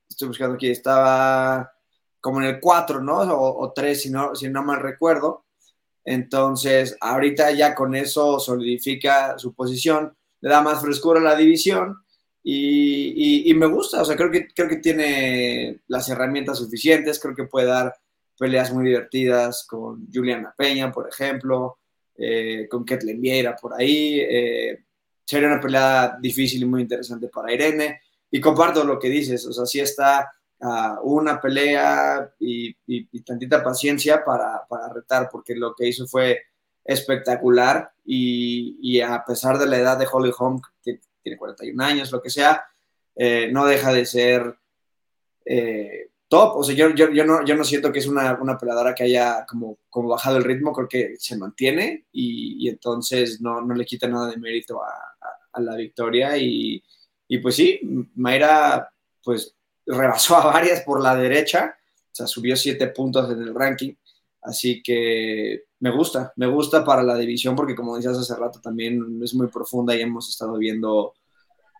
[0.09, 1.71] estoy buscando aquí, estaba
[2.21, 3.19] como en el 4, ¿no?
[3.19, 5.45] O, 3, si no, si no mal recuerdo.
[6.05, 11.97] Entonces, ahorita ya con eso solidifica su posición, le da más frescura a la división
[12.43, 17.43] y, me gusta, o sea, creo que, creo que tiene las herramientas suficientes, creo que
[17.43, 17.93] puede dar
[18.37, 21.79] peleas muy divertidas con Juliana Peña, por ejemplo,
[22.17, 24.19] eh, con Ketlin Vieira por ahí.
[24.21, 24.85] Eh,
[25.25, 28.01] sería una pelea difícil y muy interesante para Irene.
[28.31, 30.31] Y comparto lo que dices, o sea, sí está
[31.03, 32.73] una pelea y,
[33.21, 36.41] tantita paciencia para, para, retar, porque lo que hizo fue
[36.83, 42.21] espectacular y, a pesar de la edad de Holly Holm, que tiene 41 años, lo
[42.21, 42.65] que sea,
[43.15, 44.57] eh, no deja de ser
[45.45, 46.57] eh, top.
[46.57, 49.03] O sea, yo, yo, yo, no, yo no siento que es una, una peleadora que
[49.03, 53.85] haya como, como bajado el ritmo, creo que se mantiene y, entonces no, no, le
[53.85, 56.37] quita nada de mérito a la victoria.
[56.37, 56.83] Y,
[57.27, 57.79] y, pues sí,
[58.15, 58.91] Mayra
[59.23, 59.55] pues
[59.95, 63.93] rebasó a varias por la derecha, o sea, subió siete puntos en el ranking.
[64.41, 69.19] Así que me gusta, me gusta para la división porque como decías hace rato también
[69.21, 71.13] es muy profunda y hemos estado viendo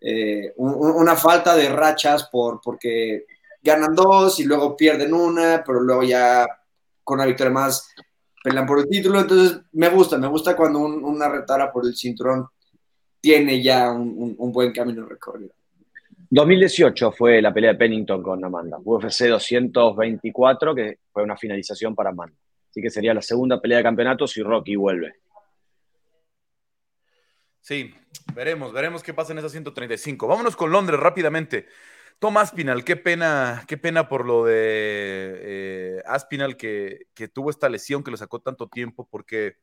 [0.02, 3.26] eh, un, una falta de rachas por, porque
[3.62, 6.48] ganan dos y luego pierden una, pero luego ya
[7.04, 7.90] con una victoria más
[8.44, 9.22] pelean por el título.
[9.22, 12.48] Entonces me gusta, me gusta cuando un, una retara por el cinturón
[13.22, 15.59] tiene ya un, un buen camino recorrido.
[16.32, 22.12] 2018 fue la pelea de Pennington con Amanda, UFC 224, que fue una finalización para
[22.12, 22.38] Amanda.
[22.70, 25.16] Así que sería la segunda pelea de campeonato si Rocky vuelve.
[27.62, 27.94] Sí,
[28.34, 30.28] veremos, veremos qué pasa en esa 135.
[30.28, 31.66] Vámonos con Londres rápidamente.
[32.20, 34.54] Tom Aspinal, qué pena, qué pena por lo de
[35.42, 39.56] eh, Aspinal que, que, tuvo esta lesión que lo sacó tanto tiempo, porque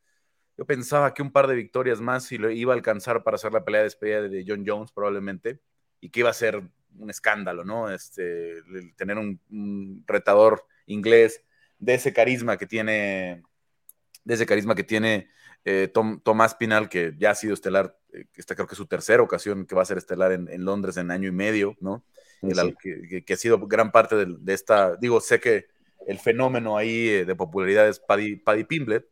[0.56, 3.52] yo pensaba que un par de victorias más y lo iba a alcanzar para hacer
[3.52, 5.60] la pelea de despedida de John Jones probablemente,
[6.00, 6.62] y que iba a ser
[6.98, 7.90] un escándalo, ¿no?
[7.90, 8.62] Este,
[8.96, 11.42] tener un, un retador inglés
[11.78, 13.42] de ese carisma que tiene,
[14.24, 15.28] de ese carisma que tiene
[15.64, 18.86] eh, Tom, Tomás Pinal, que ya ha sido estelar, eh, esta creo que es su
[18.86, 22.04] tercera ocasión que va a ser estelar en, en Londres en año y medio, ¿no?
[22.40, 22.48] Sí.
[22.50, 25.66] El, que, que, ha sido gran parte de, de, esta, digo, sé que
[26.06, 29.08] el fenómeno ahí eh, de popularidad es Paddy, Paddy Pimblet,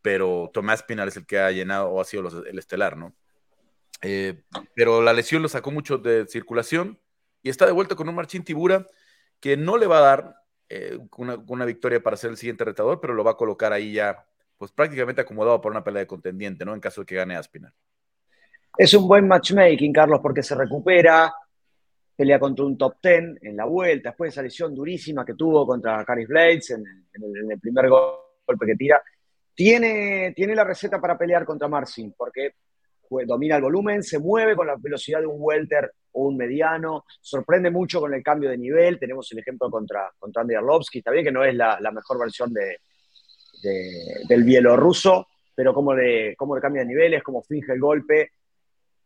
[0.00, 3.14] pero Tomás Pinal es el que ha llenado o ha sido los, el estelar, ¿no?
[4.02, 4.42] Eh,
[4.74, 6.98] pero la lesión lo sacó mucho de circulación
[7.42, 8.86] y está de vuelta con un Marchín Tibura
[9.40, 10.34] que no le va a dar
[10.68, 14.24] eh, una, victoria para ser el siguiente retador, pero lo va a colocar ahí ya,
[14.56, 16.74] pues prácticamente acomodado por una pelea de contendiente, ¿no?
[16.74, 17.72] En caso de que gane Aspinal.
[18.78, 21.34] Es un buen matchmaking, Carlos, porque se recupera,
[22.14, 25.66] pelea contra un top ten en la vuelta, después de esa lesión durísima que tuvo
[25.66, 26.84] contra Caris Blades en,
[27.14, 29.02] el, primer golpe que tira.
[29.54, 32.54] Tiene, tiene la receta para pelear contra Marcin, porque
[33.26, 37.70] domina el volumen, se mueve con la velocidad de un welter o un mediano, sorprende
[37.70, 41.24] mucho con el cambio de nivel, tenemos el ejemplo contra, contra Andy Arlovsky, está bien
[41.24, 42.78] que no es la, mejor versión de,
[43.62, 48.32] de, del bielorruso, pero cómo le, cómo le cambia de niveles, cómo finge el golpe,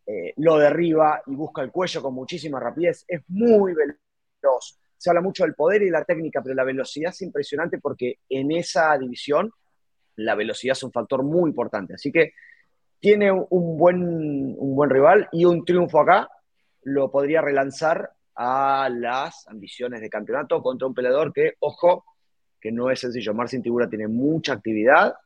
[0.07, 4.79] eh, lo derriba y busca el cuello con muchísima rapidez, es muy veloz.
[4.97, 8.53] Se habla mucho del poder y la técnica, pero la velocidad es impresionante porque en
[8.53, 9.51] esa división
[10.17, 11.95] la velocidad es un factor muy importante.
[11.95, 12.33] Así que
[13.05, 14.03] tiene un buen,
[14.57, 16.27] un buen rival y un triunfo acá
[16.85, 22.07] lo podría relanzar a las ambiciones de campeonato contra un peleador que, ojo,
[22.59, 23.35] que no es sencillo.
[23.35, 25.17] Marcin Tibura tiene mucha actividad,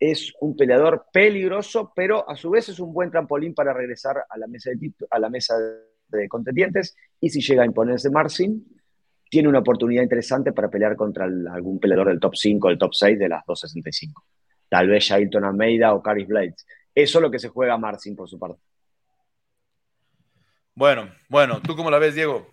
[0.00, 4.38] es un peleador peligroso, pero a su vez es un buen trampolín para regresar a
[4.38, 5.54] la mesa de, a la mesa
[6.08, 6.96] de contendientes.
[7.20, 8.66] Y si llega a imponerse Marcin,
[9.28, 13.18] tiene una oportunidad interesante para pelear contra algún peleador del top 5, del top 6
[13.18, 14.24] de las 265.
[14.74, 16.66] Tal vez Jailton Almeida o Caris Blades.
[16.92, 18.60] Eso es lo que se juega Marcin por su parte.
[20.74, 22.44] Bueno, bueno, ¿tú cómo la ves, Diego?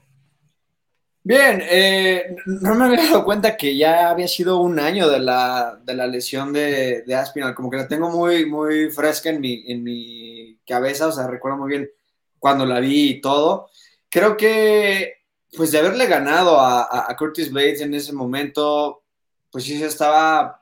[1.24, 5.82] Bien, eh, no me había dado cuenta que ya había sido un año de la,
[5.84, 9.64] de la lesión de, de, Aspinal, como que la tengo muy, muy fresca en mi,
[9.66, 11.90] en mi cabeza, o sea, recuerdo muy bien
[12.38, 13.72] cuando la vi y todo.
[14.12, 15.24] Creo que,
[15.58, 19.06] pues de haberle ganado a, a, a Curtis Blades en ese momento,
[19.50, 20.61] pues sí se estaba,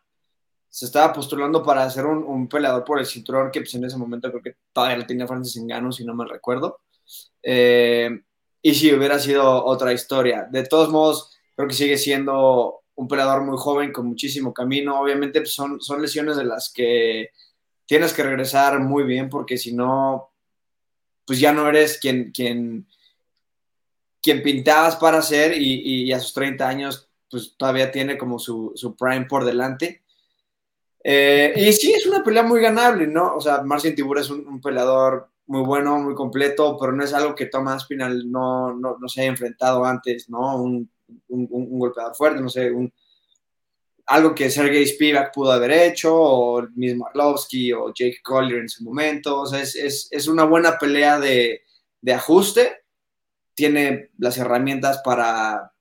[0.69, 3.97] se estaba postulando para ser un, un, peleador por el cinturón, que pues en ese
[3.97, 6.81] momento creo que todavía lo tenía Francis Engano, si no me recuerdo.
[7.41, 8.21] Eh,
[8.61, 10.47] y si hubiera sido otra historia.
[10.51, 14.99] De todos modos, creo que sigue siendo un peleador muy joven con muchísimo camino.
[14.99, 17.29] Obviamente pues, son, son lesiones de las que
[17.85, 20.31] tienes que regresar muy bien porque si no,
[21.25, 22.87] pues ya no eres quien, quien,
[24.21, 28.73] quien pintabas para ser y, y, a sus 30 años pues todavía tiene como su,
[28.75, 30.03] su prime por delante.
[31.03, 33.35] Eh, y sí, es una pelea muy ganable, ¿no?
[33.35, 37.35] O sea, Marcin Tibura es un, peleador muy bueno, muy completo, pero no es algo
[37.35, 40.61] que Tomás Pinal no, no, no, se haya enfrentado antes, ¿no?
[40.61, 40.91] Un,
[41.29, 42.91] un, un golpeador fuerte, no sé, un,
[44.09, 48.69] algo que Sergei Spivak pudo haber hecho, o el mismo Arlovsky o Jake Collier en
[48.69, 51.61] su momento, o sea, es, es, es una buena pelea de,
[52.01, 52.85] de, ajuste,
[53.53, 55.73] tiene las herramientas para,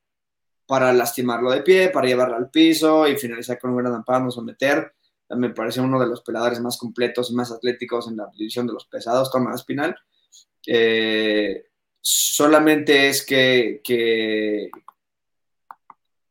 [0.67, 4.93] para lastimarlo de pie, para llevarlo al piso y finalizar con un gran amparo, someter,
[5.31, 8.73] me parece uno de los peleadores más completos y más atléticos en la división de
[8.73, 9.97] los pesados, Tomás Pinal.
[10.67, 11.67] Eh,
[12.01, 14.71] solamente es que,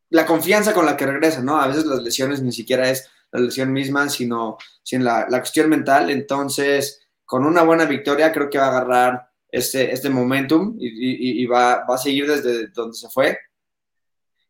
[0.09, 1.59] la confianza con la que regresa, ¿no?
[1.59, 5.69] A veces las lesiones ni siquiera es la lesión misma, sino, sino la, la cuestión
[5.69, 6.09] mental.
[6.09, 11.85] Entonces, con una buena victoria creo que va a agarrar este, este momentum y, va,
[11.87, 13.37] a seguir desde donde se fue.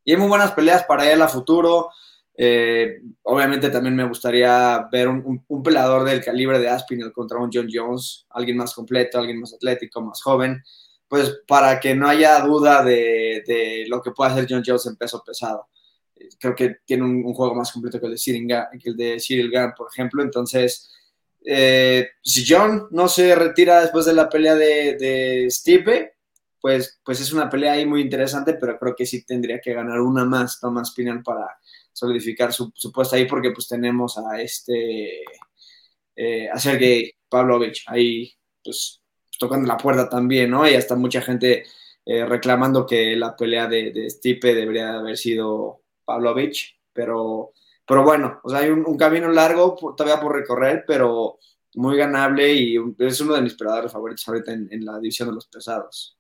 [0.03, 1.89] Y hay muy buenas peleas para él a futuro.
[2.39, 7.49] Eh, obviamente también me gustaría ver un, un, peleador del calibre de Aspinall contra un
[7.51, 10.61] John Jones, alguien más completo, alguien más atlético, más joven,
[11.07, 15.23] pues para que no haya duda de, lo que puede hacer John Jones en peso
[15.25, 15.69] pesado.
[16.39, 19.87] Creo que tiene un, juego más completo que el de Cyril, que el de por
[19.91, 20.21] ejemplo.
[20.21, 20.91] Entonces,
[21.43, 26.17] eh, si John no se retira después de la pelea de, de Stipe,
[26.61, 30.01] pues, pues es una pelea ahí muy interesante, pero creo que sí tendría que ganar
[30.01, 31.57] una más Thomas Pinal para
[31.97, 35.23] solidificar su, su puesto ahí, porque pues tenemos a este,
[36.15, 38.33] eh, a Sergey Pavlovich ahí,
[38.63, 39.01] pues
[39.39, 40.67] tocando la puerta también, ¿no?
[40.67, 41.65] Y hasta mucha gente
[42.05, 47.53] eh, reclamando que la pelea de, de Stipe debería haber sido Pavlovich, pero
[47.87, 51.39] pero bueno, o sea, hay un, camino largo todavía por recorrer, pero
[51.75, 55.47] muy ganable y es uno de mis peleadores favoritos ahorita en, la división de los
[55.47, 56.19] pesados.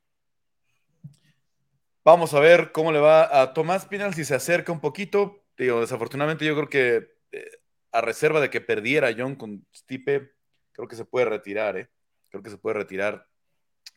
[2.05, 5.43] Vamos a ver cómo le va a Tomás Pinal si se acerca un poquito.
[5.57, 7.51] Digo, desafortunadamente yo creo que eh,
[7.91, 10.31] a reserva de que perdiera John con Stipe,
[10.71, 11.89] creo que se puede retirar, ¿eh?
[12.29, 13.27] Creo que se puede retirar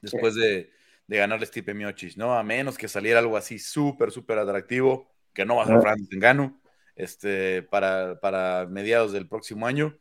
[0.01, 0.71] después de,
[1.07, 2.35] de, ganarle Stipe Miocic, ¿no?
[2.35, 6.09] A menos que saliera algo así súper, súper atractivo, que no va a ser Francis
[6.17, 6.61] Ngannou
[6.97, 9.99] este, para, mediados del próximo año.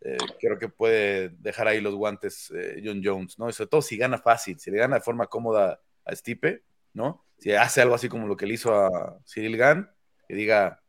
[0.00, 3.50] Eh, creo que puede dejar ahí los guantes eh, John Jones, ¿no?
[3.50, 7.24] sobre todo si gana fácil, si le gana de forma cómoda a Stipe, ¿no?
[7.38, 9.90] Si hace algo así como lo que le hizo a Cyril Gann,
[10.28, 10.83] que diga,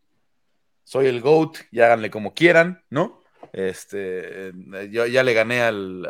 [0.86, 3.20] soy el GOAT y háganle como quieran, ¿no?
[3.52, 4.54] Este,
[4.90, 6.06] yo ya le gané al,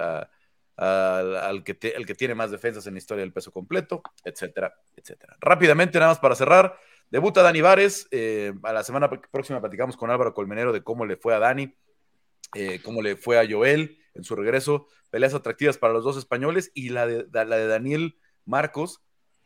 [0.77, 5.35] al, que el que tiene más defensas en la historia del peso completo, etcétera, etcétera.
[5.39, 6.77] Rápidamente, nada más para cerrar,
[7.09, 8.07] Debuta Dani Vares.
[8.11, 11.73] Eh, a la semana próxima platicamos con Álvaro Colmenero de cómo le fue a Dani,
[12.53, 14.87] eh, cómo le fue a Joel en su regreso.
[15.11, 19.01] Peleas atractivas para los dos españoles y la de, la de Daniel Marcos,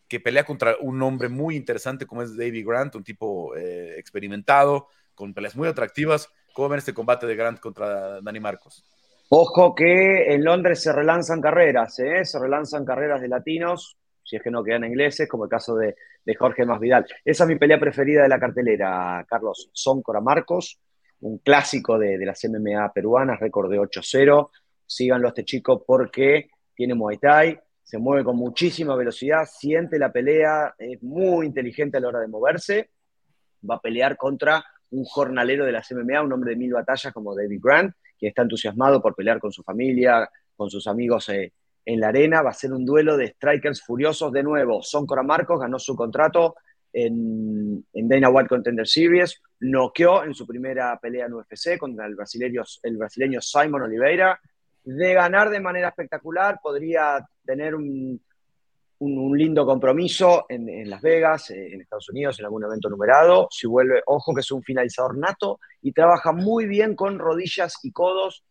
[0.08, 4.88] que pelea contra un hombre muy interesante como es David Grant, un tipo eh, experimentado,
[5.20, 6.30] con peleas muy atractivas.
[6.54, 8.84] ¿Cómo ven este combate de Grant contra Dani Marcos?
[9.30, 14.00] Ojo que en Londres se relanzan carreras, se relanzan carreras de latinos
[14.30, 15.96] si es que no quedan ingleses, como el caso de,
[16.38, 17.08] Jorge Masvidal.
[17.26, 19.72] Esa es mi pelea preferida de la cartelera, Carlos.
[19.74, 20.80] Son Marcos,
[21.22, 24.52] un clásico de, las MMA peruanas, récord de 8-0.
[24.86, 30.12] Síganlo a este chico porque tiene Muay Thai, se mueve con muchísima velocidad, siente la
[30.12, 32.92] pelea, es muy inteligente a la hora de moverse.
[33.68, 37.36] Va a pelear contra un jornalero de las MMA, un hombre de mil batallas como
[37.36, 41.54] David Grant, que está entusiasmado por pelear con su familia, con sus amigos eh,
[41.86, 42.42] en la arena.
[42.42, 44.82] Va a ser un duelo de strikers furiosos de nuevo.
[44.82, 46.56] Son Cora Marcos ganó su contrato
[46.92, 52.16] en, en Dana White Contender Series, noqueó en su primera pelea en UFC contra el
[52.16, 54.40] brasileño, el brasileño Simon Oliveira.
[54.84, 58.20] De ganar de manera espectacular, podría tener un,
[59.00, 63.48] un, lindo compromiso en, Las Vegas, eh, en Estados Unidos, en algún evento numerado.
[63.50, 67.92] Si vuelve, ojo que es un finalizador nato y trabaja muy bien con rodillas y
[67.92, 68.44] codos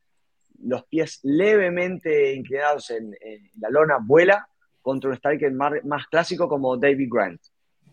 [0.61, 3.15] los pies levemente inclinados en,
[3.61, 4.49] la lona, vuela
[4.83, 7.41] contra un striker más, clásico como David Grant.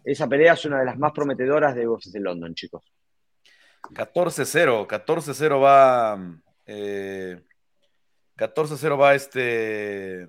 [0.03, 2.84] Esa pelea es una de las más prometedoras de UFC de London, chicos.
[3.91, 6.18] 14-0, 14-0 va.
[6.18, 7.39] 14-0 eh,
[8.89, 10.28] va este.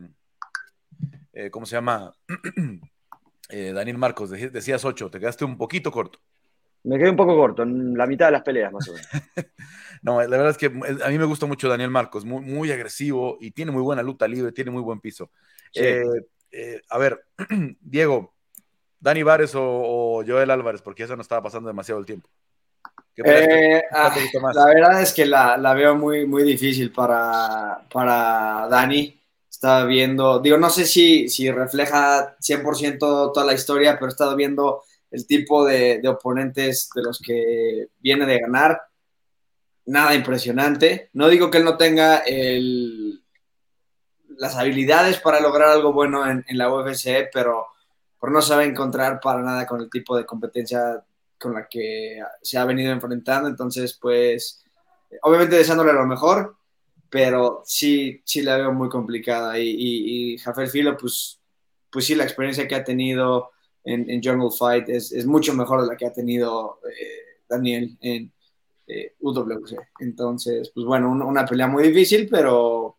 [1.37, 2.13] Eh, ¿Cómo se llama?
[3.49, 6.19] Eh, Daniel Marcos, decías 8, te quedaste un poquito corto.
[6.83, 9.09] Me quedé un poco corto, en la mitad de las peleas más o menos.
[10.03, 12.73] no, la verdad es que eh, a mí me gusta mucho Daniel Marcos, muy, muy
[12.73, 15.31] agresivo y tiene muy buena luta libre, tiene muy buen piso.
[15.75, 16.03] Eh,
[16.51, 17.25] eh, a ver,
[17.81, 18.35] Diego,
[18.99, 22.29] Dani Vares o, Joel Álvarez, porque eso no estaba pasando demasiado el tiempo.
[23.25, 24.13] Ah,
[24.55, 29.16] la verdad es que la, veo muy, muy difícil para, para Dani.
[29.57, 32.99] Estaba viendo, digo, no sé si, si refleja 100%
[33.33, 38.27] toda la historia, pero he estado viendo el tipo de, oponentes de los que viene
[38.27, 38.83] de ganar.
[39.87, 41.09] Nada impresionante.
[41.15, 42.23] No digo que él no tenga
[44.37, 47.69] las habilidades para lograr algo bueno en, la UFC, pero,
[48.21, 51.03] por no sabe encontrar para nada con el tipo de competencia
[51.39, 53.49] con la que se ha venido enfrentando.
[53.49, 54.63] Entonces, pues,
[55.23, 56.56] obviamente deseándole lo mejor,
[57.17, 59.59] pero sí, sí la veo muy complicada.
[59.59, 61.41] Y, y, Jafel Filo, pues,
[61.91, 63.53] pues sí, la experiencia que ha tenido
[63.85, 68.31] en, Jungle Fight es, mucho mejor de la que ha tenido eh, Daniel en
[68.87, 69.79] eh, UWC.
[70.01, 72.99] Entonces, pues bueno, una, pelea muy difícil, pero,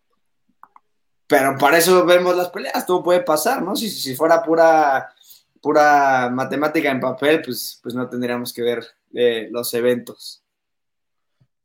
[1.27, 3.75] pero para eso vemos las peleas, todo puede pasar, ¿no?
[3.75, 5.13] Si, si fuera pura,
[5.61, 10.43] pura matemática en papel, pues, pues no tendríamos que ver eh, los eventos.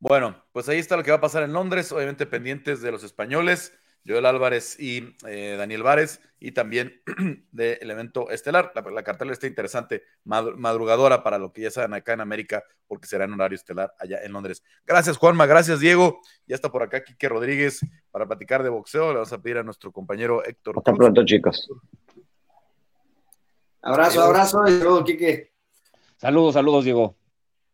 [0.02, 3.04] Bueno, pues ahí está lo que va a pasar en Londres, obviamente pendientes de los
[3.04, 3.72] españoles.
[4.04, 7.00] Joel Álvarez y eh, Daniel Vares, y también
[7.52, 8.72] del evento estelar.
[8.74, 13.06] La, la cartelera está interesante, madrugadora para lo que ya saben acá en América, porque
[13.06, 14.64] será en horario estelar allá en Londres.
[14.84, 16.18] Gracias, Juanma, gracias, Diego.
[16.48, 17.78] Ya está por acá Quique Rodríguez
[18.10, 19.10] para platicar de boxeo.
[19.10, 20.78] Le vamos a pedir a nuestro compañero Héctor.
[20.78, 21.70] Hasta pronto, chicos.
[23.82, 25.52] Abrazo, abrazo, Diego, Quique.
[26.16, 27.21] Saludos, saludos, Diego.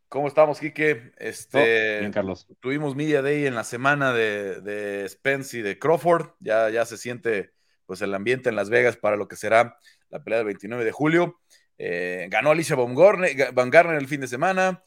[0.08, 1.12] ¿Cómo estamos, Quique?
[1.18, 2.46] Este, bien, Carlos.
[2.60, 6.30] Tuvimos Media Day en la semana de, de, Spence y de Crawford.
[6.40, 7.52] Ya, ya se siente
[7.84, 9.76] pues, el ambiente en Las Vegas para lo que será
[10.08, 11.40] la pelea del 29 de julio.
[11.76, 14.82] Eh, ganó Alicia Van Garner el fin de semana.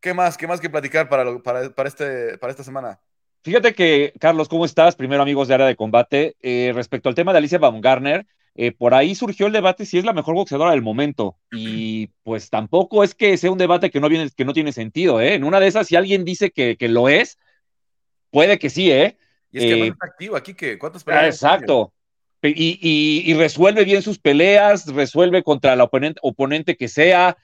[0.00, 0.38] ¿Qué más?
[0.38, 3.00] ¿Qué más que platicar para, para, para, este, para esta semana?
[3.44, 4.96] Fíjate que, Carlos, ¿cómo estás?
[4.96, 6.36] Primero, amigos de área de combate.
[6.40, 10.04] Eh, respecto al tema de Alicia Baumgartner, eh, por ahí surgió el debate si es
[10.04, 11.38] la mejor boxeadora del momento.
[11.50, 15.20] Y pues tampoco es que sea un debate que no, viene, que no tiene sentido,
[15.20, 15.34] ¿eh?
[15.34, 17.38] En una de esas, si alguien dice que, que lo es,
[18.30, 19.16] puede que sí, ¿eh?
[19.50, 21.34] Y es que no eh, está activo aquí, que ¿cuántas peleas?
[21.34, 21.94] Exacto.
[22.42, 27.36] Y, y, resuelve bien sus peleas, resuelve contra el oponente, oponente que sea,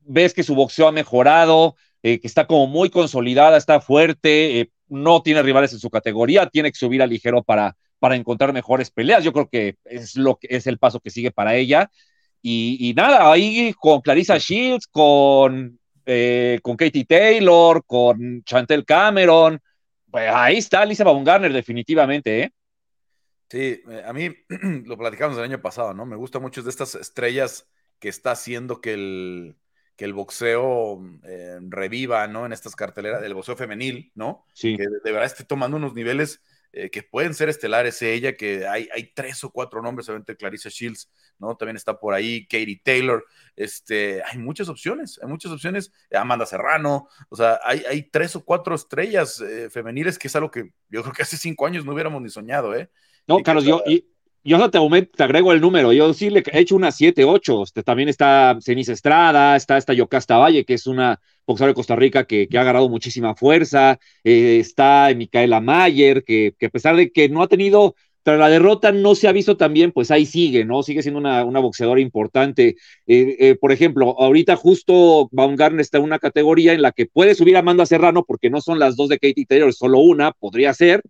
[0.00, 5.20] ves que su boxeo ha mejorado, eh, que está como muy consolidada, está fuerte, no
[5.22, 9.24] tiene rivales en su categoría, tiene que subir a ligero para, para encontrar mejores peleas.
[9.24, 11.90] Yo creo que es lo que es el paso que sigue para ella.
[12.42, 19.60] Y, nada, ahí con Clarissa Shields, con, eh, con Katie Taylor, con Chantel Cameron,
[20.10, 22.52] pues ahí está Lisa Baumgartner definitivamente, ¿eh?
[23.50, 24.30] Sí, a mí
[24.84, 26.06] lo platicamos el año pasado, ¿no?
[26.06, 27.68] Me gusta mucho de estas estrellas
[27.98, 29.56] que está haciendo que el,
[29.96, 32.46] que el boxeo eh, reviva, ¿no?
[32.46, 34.44] En estas carteleras, del boxeo femenil, ¿no?
[34.52, 34.76] Sí.
[34.76, 36.42] Que de verdad esté tomando unos niveles
[36.78, 40.68] eh, que pueden ser estelares ella, que hay, hay tres o cuatro nombres, obviamente Clarissa
[40.68, 41.56] Shields, ¿no?
[41.56, 43.24] También está por ahí Katie Taylor,
[43.56, 48.44] este, hay muchas opciones, hay muchas opciones, Amanda Serrano, o sea, hay, hay tres o
[48.44, 51.94] cuatro estrellas eh, femeniles que es algo que yo creo que hace cinco años no
[51.94, 52.90] hubiéramos ni soñado, ¿eh?
[53.26, 54.06] No, Carlos, yo, y,
[54.46, 54.78] yo te,
[55.22, 57.62] agrego el número, yo sí le he hecho unas 7, 8.
[57.64, 61.96] Este, también está Ceniza Estrada, está esta Yocasta Valle, que es una boxeadora de Costa
[61.96, 67.10] Rica que, que ha agarrado muchísima fuerza, eh, está Micaela Mayer, que, a pesar de
[67.10, 70.26] que no ha tenido, tras la derrota no se ha visto tan bien, pues ahí
[70.26, 70.82] sigue, ¿no?
[70.82, 72.76] Sigue siendo una, una boxeadora importante.
[73.06, 77.34] Eh, eh, por ejemplo, ahorita justo Baumgartner está en una categoría en la que puede
[77.34, 80.72] subir a Amanda Serrano, porque no son las dos de Katie Taylor, solo una, podría
[80.74, 81.02] ser,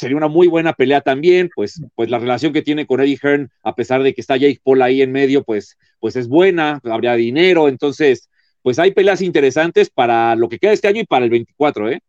[0.00, 3.50] sería una muy buena pelea también, pues, pues la relación que tiene con Eddie Hearn,
[3.62, 7.14] a pesar de que está Jake Paul ahí en medio, pues, pues es buena, habría
[7.14, 8.30] dinero, entonces,
[8.62, 12.00] pues hay peleas interesantes para lo que queda este año y para el 24, ¿eh?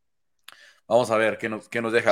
[0.91, 2.11] Vamos a ver qué nos, qué nos deja.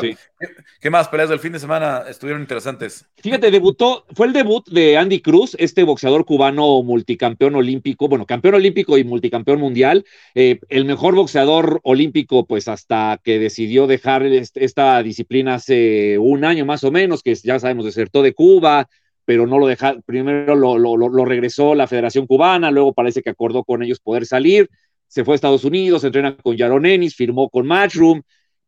[0.80, 3.06] ¿Qué, más peleas del fin de semana estuvieron interesantes?
[3.18, 8.56] Fíjate, debutó, fue el debut de Andy Cruz, este boxeador cubano multicampeón olímpico, bueno, campeón
[8.56, 15.04] olímpico y multicampeón mundial, eh, el mejor boxeador olímpico, pues hasta que decidió dejar esta
[15.04, 18.88] disciplina hace un año más o menos, que ya sabemos, desertó de Cuba,
[19.26, 23.30] pero no lo dejaron, primero lo, lo, lo regresó la Federación Cubana, luego parece que
[23.30, 24.70] acordó con ellos poder salir,
[25.10, 28.22] se fue a Estados Unidos, entrena con Yaron Ennis, firmó con Matchroom,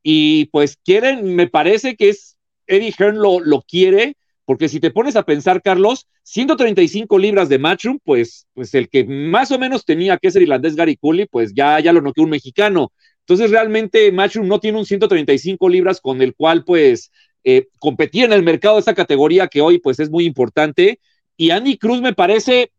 [0.04, 2.38] y pues quieren, me parece que es
[2.68, 7.60] Eddie Hearn lo, lo quiere, porque si te pones a pensar, Carlos, 135 libras de
[7.60, 11.54] Matchroom, pues, pues el que más o menos tenía que ser irlandés Gary Cooley, pues
[11.54, 12.92] ya, ya lo noqueó un mexicano.
[13.20, 17.12] Entonces realmente Matchroom no tiene un 135 libras con el cual pues
[17.44, 21.00] eh, competir en el mercado de esta categoría que hoy pues es muy importante.
[21.38, 22.72] Y Andy Cruz me parece,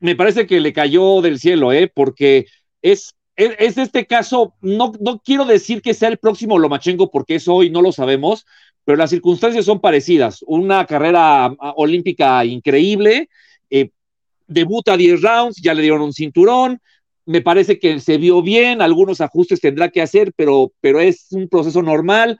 [0.00, 1.90] me parece que le cayó del cielo, ¿eh?
[1.92, 2.46] porque
[2.82, 7.54] es es, este caso, no, no quiero decir que sea el próximo Lomachenko porque eso
[7.54, 8.46] hoy no lo sabemos,
[8.84, 10.44] pero las circunstancias son parecidas.
[10.46, 13.28] Una carrera ah, olímpica increíble,
[13.70, 13.90] eh,
[14.46, 16.80] debuta 10 rounds, ya le dieron un cinturón,
[17.24, 21.48] me parece que se vio bien, algunos ajustes tendrá que hacer, pero, pero es un
[21.48, 22.38] proceso normal.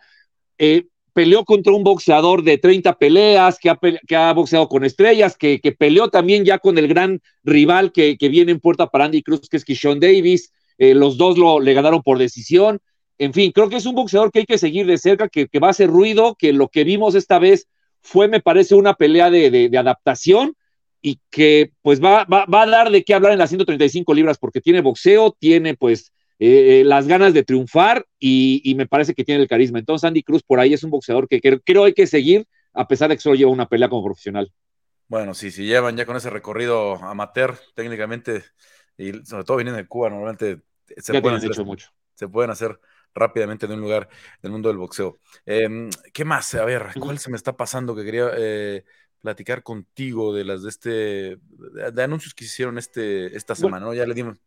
[0.59, 5.37] Eh, peleó contra un boxeador de 30 peleas, que ha, que ha boxeado con estrellas,
[5.37, 9.05] que, que, peleó también ya con el gran rival que, que viene en puerta para
[9.05, 10.53] Andy Cruz, que es Kishon Davis.
[10.83, 12.81] Eh, los dos lo, le ganaron por decisión.
[13.17, 15.69] En fin, creo que es un boxeador que hay que seguir de cerca, que, va
[15.69, 17.69] a hacer ruido, que lo que vimos esta vez
[18.01, 20.57] fue, me parece, una pelea de, adaptación
[21.01, 24.61] y que pues va, va, a dar de qué hablar en las 135 libras porque
[24.61, 29.41] tiene boxeo, tiene pues eh, eh, las ganas de triunfar y, me parece que tiene
[29.41, 29.79] el carisma.
[29.79, 32.89] Entonces Andy Cruz por ahí es un boxeador que creo, creo hay que seguir a
[32.89, 34.51] pesar de que solo lleva una pelea como profesional.
[35.07, 38.43] Bueno, sí, si llevan ya con ese recorrido amateur, técnicamente,
[38.99, 40.61] y sobre todo viniendo de Cuba, normalmente
[40.97, 41.91] se pueden, hacer, mucho.
[42.15, 42.79] se pueden hacer
[43.15, 44.09] rápidamente en un lugar
[44.41, 45.19] del mundo del boxeo.
[45.45, 46.55] Em, ¿Qué más?
[46.55, 48.85] A ver, ¿cuál se me está pasando que quería eh,
[49.21, 51.39] platicar contigo de las de este,
[51.93, 53.95] de, anuncios que hicieron este, esta semana, ¿no?
[53.95, 54.39] Ya le dimos.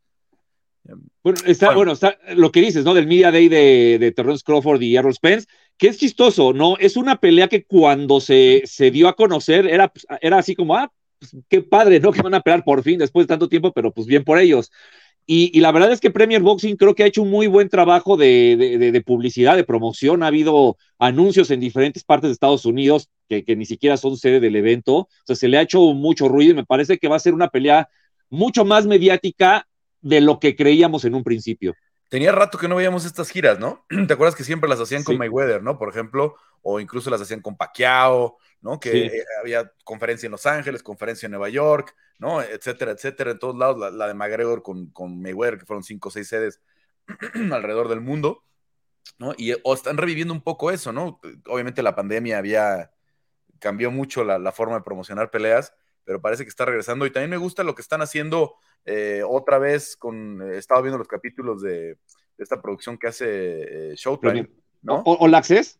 [1.23, 1.93] Bueno, está, bueno.
[1.93, 2.93] está lo que dices, ¿no?
[2.93, 6.77] Del Media Day de, de Terrence Crawford y Errol Spence, que es chistoso, ¿no?
[6.77, 10.91] Es una pelea que cuando se, se dio a conocer era, era así como, ah,
[11.17, 12.11] pues, qué padre, ¿no?
[12.13, 14.71] Que van a pelear por fin después de tanto tiempo, pero pues bien por ellos.
[15.27, 18.15] Y, la verdad es que Premier Boxing creo que ha hecho un muy buen trabajo
[18.15, 20.21] de, publicidad, de promoción.
[20.21, 24.55] Ha habido anuncios en diferentes partes de Estados Unidos que, ni siquiera son sede del
[24.55, 24.95] evento.
[24.97, 27.33] O sea, se le ha hecho mucho ruido y me parece que va a ser
[27.33, 27.89] una pelea
[28.29, 29.67] mucho más mediática
[30.01, 31.73] de lo que creíamos en un principio.
[32.09, 33.85] Tenía rato que no veíamos estas giras, ¿no?
[34.07, 35.77] ¿Te acuerdas que siempre las hacían con Mayweather, ¿no?
[35.77, 38.79] Por ejemplo, o incluso las hacían con Pacquiao, ¿no?
[38.79, 42.41] Que eh, había conferencia en Los Ángeles, conferencia en Nueva York, ¿no?
[42.41, 43.93] Etcétera, etcétera, en todos lados.
[43.93, 46.61] La, de McGregor con, con, Mayweather, que fueron cinco o seis sedes
[47.51, 48.43] alrededor del mundo,
[49.19, 49.33] ¿no?
[49.37, 51.19] Y o están reviviendo un poco eso, ¿no?
[51.47, 52.91] Obviamente la pandemia había,
[53.59, 55.75] cambió mucho la, forma de promocionar peleas,
[56.05, 57.05] pero parece que está regresando.
[57.05, 60.97] Y también me gusta lo que están haciendo eh, otra vez con, he estado viendo
[60.97, 61.97] los capítulos de,
[62.37, 64.49] esta producción que hace eh, Showtime,
[64.81, 65.01] ¿no?
[65.05, 65.79] ¿O, la Access?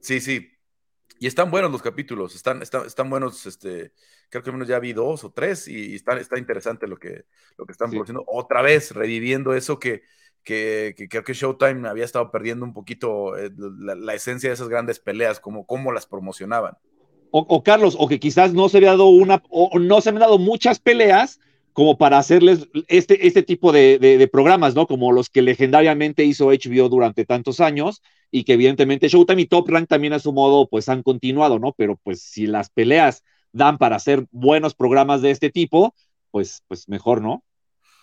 [0.00, 0.56] Sí, sí,
[1.18, 3.92] y están buenos los capítulos, están, están, están buenos, este,
[4.28, 7.24] creo que al menos ya vi dos o tres y, está, está interesante lo que,
[7.56, 8.24] lo que están produciendo.
[8.26, 10.02] Otra vez, reviviendo eso que,
[10.44, 15.00] que, creo que Showtime había estado perdiendo un poquito eh, la, esencia de esas grandes
[15.00, 16.76] peleas, como cómo las promocionaban.
[17.38, 20.38] O, Carlos, o que quizás no se había dado una, o no se han dado
[20.38, 21.38] muchas peleas
[21.72, 24.86] como para hacerles este, este tipo de, de, programas, ¿no?
[24.86, 29.68] Como los que legendariamente hizo HBO durante tantos años y que evidentemente Showtime y Top
[29.68, 31.74] Rank también a su modo pues han continuado, ¿no?
[31.76, 33.22] Pero pues si las peleas
[33.52, 35.94] dan para hacer buenos programas de este tipo,
[36.30, 37.44] pues, pues mejor, ¿no?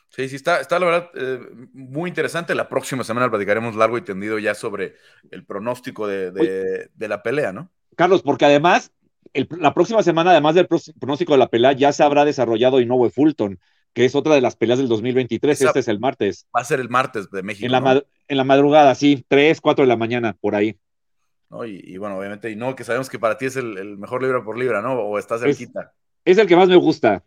[0.09, 1.39] Sí, sí, está, está la verdad eh,
[1.73, 2.53] muy interesante.
[2.53, 4.93] La próxima semana platicaremos largo y tendido ya sobre
[5.31, 7.71] el pronóstico de, de, la pelea, ¿no?
[7.95, 8.91] Carlos, porque además,
[9.33, 13.59] la próxima semana, además del pronóstico de la pelea, ya se habrá desarrollado Inoue Fulton,
[13.93, 15.61] que es otra de las peleas del 2023.
[15.61, 16.47] este es el martes.
[16.55, 17.65] Va a ser el martes de México.
[17.65, 20.77] En la, en la madrugada, sí, 3, 4 de la mañana, por ahí.
[21.67, 24.57] Y, bueno, obviamente, y no, que sabemos que para ti es el, mejor libra por
[24.57, 24.93] libra, ¿no?
[24.99, 25.93] O estás cerquita.
[26.25, 27.23] Es, el que más me gusta.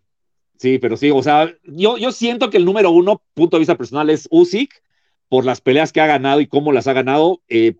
[0.56, 3.76] Sí, pero sí, o sea, yo, yo siento que el número uno, punto de vista
[3.76, 4.82] personal, es Usyk,
[5.28, 7.42] por las peleas que ha ganado y cómo las ha ganado.
[7.48, 7.74] Eh,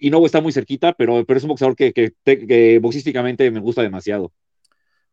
[0.00, 3.82] y no está muy cerquita, pero, pero es un boxeador que, que, boxísticamente me gusta
[3.82, 4.32] demasiado.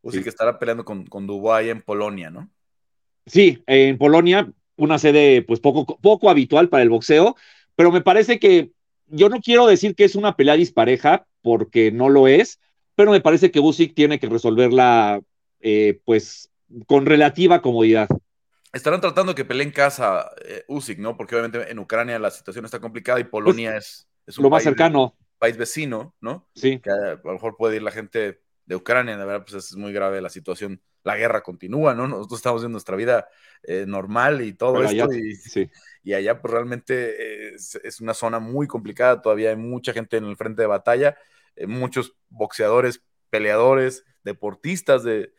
[0.02, 2.50] Usyk que estará peleando con, con Dubai en Polonia, ¿no?
[3.26, 7.36] Sí, en Polonia, una sede pues poco, poco habitual para el boxeo,
[7.76, 8.72] pero me parece que
[9.08, 12.60] yo no quiero decir que es una pelea dispareja, porque no lo es,
[12.96, 15.22] pero me parece que Usyk tiene que resolverla
[15.62, 16.50] eh, pues
[16.86, 18.10] con relativa comodidad.
[18.72, 21.17] Estarán tratando que pelee en casa eh, Usyk, ¿no?
[21.17, 24.63] Porque obviamente en Ucrania la situación está complicada y Polonia pues, es, un lo más
[24.63, 25.17] cercano.
[25.39, 26.47] país vecino, ¿no?
[26.53, 26.80] Sí.
[26.80, 29.91] Que a lo mejor puede ir la gente de Ucrania, de verdad, pues es muy
[29.91, 30.82] grave la situación.
[31.03, 32.07] La guerra continúa, ¿no?
[32.07, 33.28] Nosotros estamos en nuestra vida
[33.63, 35.07] eh, normal y todo esto.
[36.03, 39.22] y, allá, pues realmente es, una zona muy complicada.
[39.22, 41.17] Todavía hay mucha gente en el frente de batalla,
[41.55, 43.01] eh, muchos boxeadores,
[43.32, 45.34] peleadores, deportistas de,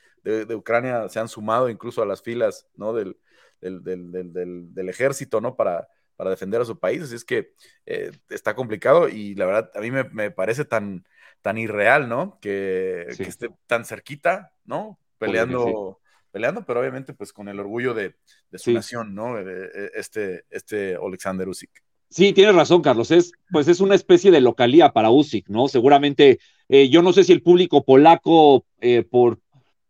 [0.54, 2.92] Ucrania se han sumado incluso a las filas, ¿no?
[2.92, 3.16] Del,
[3.60, 5.56] del, ejército, ¿no?
[5.56, 7.02] Para, para defender a su país.
[7.02, 7.52] Así es que
[7.86, 11.04] eh, está complicado y la verdad a mí me parece tan
[11.42, 12.38] tan irreal, ¿no?
[12.40, 14.98] Que, esté tan cerquita, ¿no?
[15.18, 16.00] Peleando,
[16.30, 18.14] peleando, pero obviamente pues con el orgullo de,
[18.54, 19.38] su nación, ¿no?
[19.38, 21.70] Este, este Alexander Usyk.
[22.08, 23.10] Sí, tienes razón, Carlos.
[23.10, 25.68] Es, pues es una especie de localía para Usyk, ¿no?
[25.68, 29.38] Seguramente, eh, yo no sé si el público polaco, eh, por,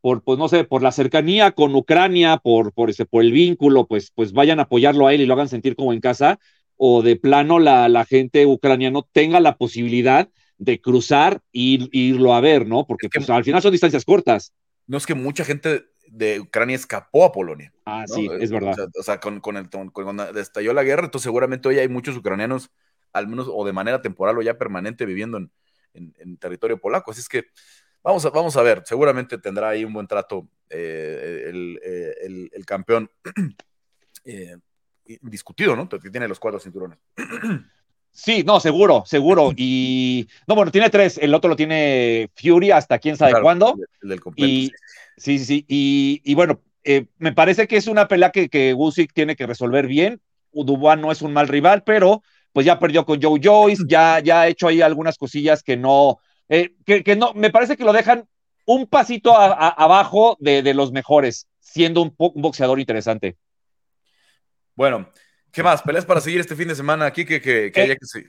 [0.01, 3.87] por, pues no sé, por la cercanía con Ucrania, por, por, ese, por el vínculo,
[3.87, 6.39] pues, pues vayan a apoyarlo a él y lo hagan sentir como en casa,
[6.77, 10.29] o de plano la, la gente ucraniana tenga la posibilidad
[10.61, 12.87] de cruzar e irlo a ver, ¿no?
[12.87, 14.53] Porque pues, al final son distancias cortas.
[14.87, 17.73] No es que mucha gente de Ucrania escapó a Polonia.
[17.87, 18.75] Ah, sí, es verdad.
[18.99, 22.71] O sea, con, con, el, cuando estalló la guerra, entonces seguramente hoy hay muchos ucranianos,
[23.13, 25.51] al menos o de manera temporal o ya permanente, viviendo en,
[25.95, 27.11] en, territorio polaco.
[27.11, 27.45] Así es que
[28.03, 32.51] vamos a, vamos a ver, seguramente tendrá ahí un buen trato eh, el, eh, el,
[32.53, 33.11] el, campeón
[34.25, 34.57] eh,
[35.23, 35.89] discutido, ¿no?
[35.89, 36.99] Que tiene los cuatro cinturones.
[38.13, 39.53] Sí, no, seguro, seguro.
[39.57, 41.19] Y no, bueno, tiene tres.
[41.19, 43.77] El otro lo tiene Fury hasta quién sabe cuándo.
[44.03, 44.51] El del completo.
[44.51, 44.73] Y,
[45.17, 45.65] sí, sí, sí.
[45.69, 48.77] Y, bueno, eh, me parece que es una pelea que, que
[49.15, 50.21] tiene que resolver bien.
[50.53, 52.23] Dubois no es un mal rival, pero
[52.53, 56.19] pues ya perdió con Joe Joyce, ya, ya ha hecho ahí algunas cosillas que no,
[56.51, 58.29] eh, que, no, me parece que lo dejan
[58.67, 63.39] un pasito abajo de, los mejores, siendo un, un boxeador interesante.
[64.75, 65.09] Bueno,
[65.53, 65.83] ¿Qué más?
[65.83, 68.25] ¿Peleas para seguir este fin de semana aquí que, que, que, eh, que sí?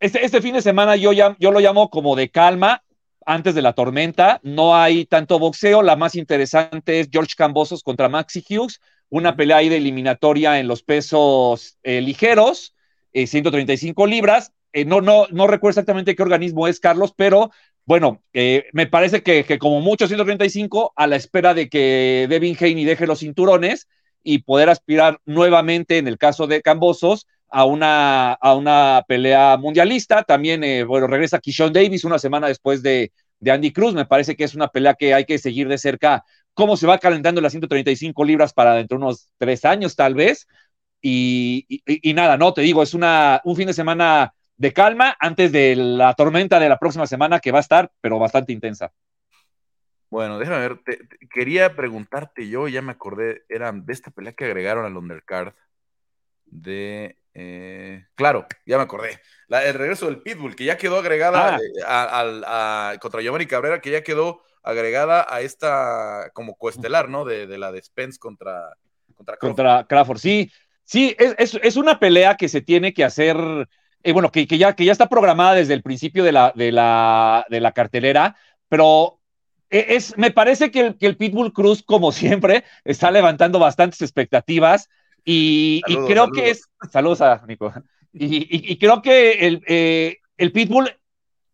[0.00, 2.82] Este, este fin de semana yo, ya, yo lo llamo como de calma,
[3.24, 4.40] antes de la tormenta.
[4.42, 5.82] No hay tanto boxeo.
[5.82, 8.80] La más interesante es George Cambosos contra Maxi Hughes.
[9.08, 12.74] una pelea ahí de eliminatoria en los pesos eh, ligeros,
[13.12, 14.52] 135 libras.
[14.86, 17.50] No, no, no recuerdo exactamente qué organismo es, Carlos, pero
[17.84, 18.22] bueno,
[18.72, 23.06] me parece que, que, como mucho 135, a la espera de que Devin Haney deje
[23.06, 23.88] los cinturones
[24.24, 30.24] y poder aspirar nuevamente, en el caso de Cambosos, a una, a una pelea mundialista.
[30.24, 33.94] También, eh, bueno, regresa Kishon Davis una semana después de, de, Andy Cruz.
[33.94, 36.98] Me parece que es una pelea que hay que seguir de cerca cómo se va
[36.98, 40.46] calentando las 135 libras para dentro de unos tres años, tal vez.
[41.00, 45.52] Y, y, nada, no, te digo, es una, un fin de semana de calma antes
[45.52, 48.92] de la tormenta de la próxima semana que va a estar, pero bastante intensa.
[50.08, 50.80] Bueno, déjame ver,
[51.30, 55.52] quería preguntarte yo, ya me acordé, era de esta pelea que agregaron al undercard
[56.46, 62.92] de, eh, claro, ya me acordé, el regreso del Pitbull, que ya quedó agregada ah.
[62.94, 67.24] eh, contra Giovanni Cabrera, que ya quedó agregada a esta como coestelar, ¿no?
[67.24, 68.76] De, la de Spence contra,
[69.14, 69.56] contra Crawford.
[69.56, 70.50] Contra Crawford, sí,
[70.84, 73.36] sí, es, una pelea que se tiene que hacer,
[74.02, 77.44] eh, bueno, que, ya, que ya está programada desde el principio de la, de la,
[77.50, 78.36] de la cartelera,
[78.68, 79.20] pero
[79.70, 84.88] e, es, me parece que el, Pitbull Cruz, como siempre, está levantando bastantes expectativas
[85.24, 86.68] y, creo que es.
[86.92, 87.72] Saludos a Nico.
[88.12, 90.88] Y, creo que el, eh, el, Pitbull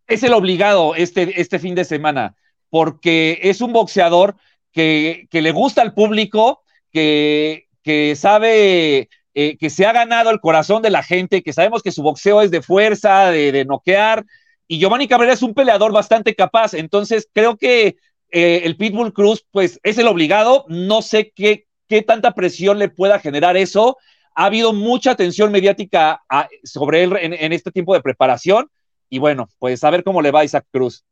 [0.06, 2.36] es el obligado este, este fin de semana,
[2.68, 4.36] porque es un boxeador
[4.72, 6.62] que, que le gusta al público,
[6.92, 9.08] que, que sabe.
[9.34, 12.42] Eh, que se ha ganado el corazón de la gente, que sabemos que su boxeo
[12.42, 14.24] es de fuerza, de, de noquear,
[14.68, 17.96] y Giovanni Cabrera es un peleador bastante capaz, entonces creo que
[18.30, 22.88] eh, el Pitbull Cruz, pues es el obligado, no sé qué, qué tanta presión le
[22.88, 23.98] pueda generar eso.
[24.34, 26.22] Ha habido mucha atención mediática
[26.64, 28.70] sobre él en, este tiempo de preparación,
[29.10, 31.04] y bueno, pues a ver cómo le va a Isaac Cruz.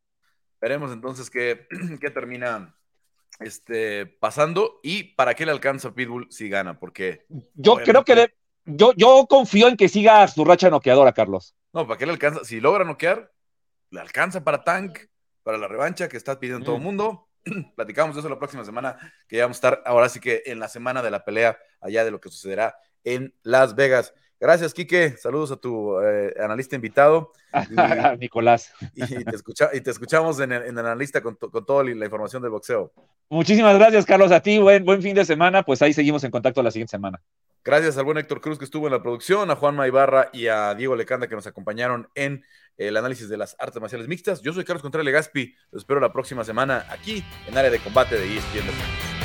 [0.59, 1.67] Veremos entonces qué,
[2.01, 2.75] qué termina
[3.41, 7.27] este, pasando y para qué le alcanza Pitbull si gana, porque...
[7.55, 8.33] Yo creo que
[8.67, 11.55] yo, yo confío en que siga su racha noqueadora, Carlos.
[11.73, 12.45] No, ¿para qué le alcanza?
[12.45, 13.33] Si logra noquear,
[13.91, 14.99] le alcanza para Tank,
[15.43, 16.85] para la revancha que está pidiendo todo el mm.
[16.85, 17.29] mundo.
[17.77, 20.61] Platicamos de eso la próxima semana, que ya vamos a estar ahora sí que en
[20.61, 24.15] la semana de la pelea, allá de lo que sucederá en Las Vegas.
[24.41, 25.17] Gracias, Quique.
[25.19, 27.33] Saludos a tu eh, analista invitado.
[28.19, 28.73] Nicolás.
[28.95, 32.91] Y, te, escuchamos en el, analista con, con, toda la información del boxeo.
[33.29, 34.33] Muchísimas gracias, Carlos.
[34.33, 35.63] A ti, buen, buen fin de semana.
[35.63, 37.21] Pues ahí seguimos en contacto la siguiente semana.
[37.63, 40.75] Gracias al buen Héctor Cruz que estuvo en la producción, a Juanma Ibarra y a
[40.75, 42.43] Diego Lecanda que nos acompañaron en
[42.79, 44.41] el análisis de las artes marciales mixtas.
[44.41, 48.17] Yo soy Carlos Contreras Legaspi, los espero la próxima semana aquí en Área de Combate
[48.17, 49.20] de ESPN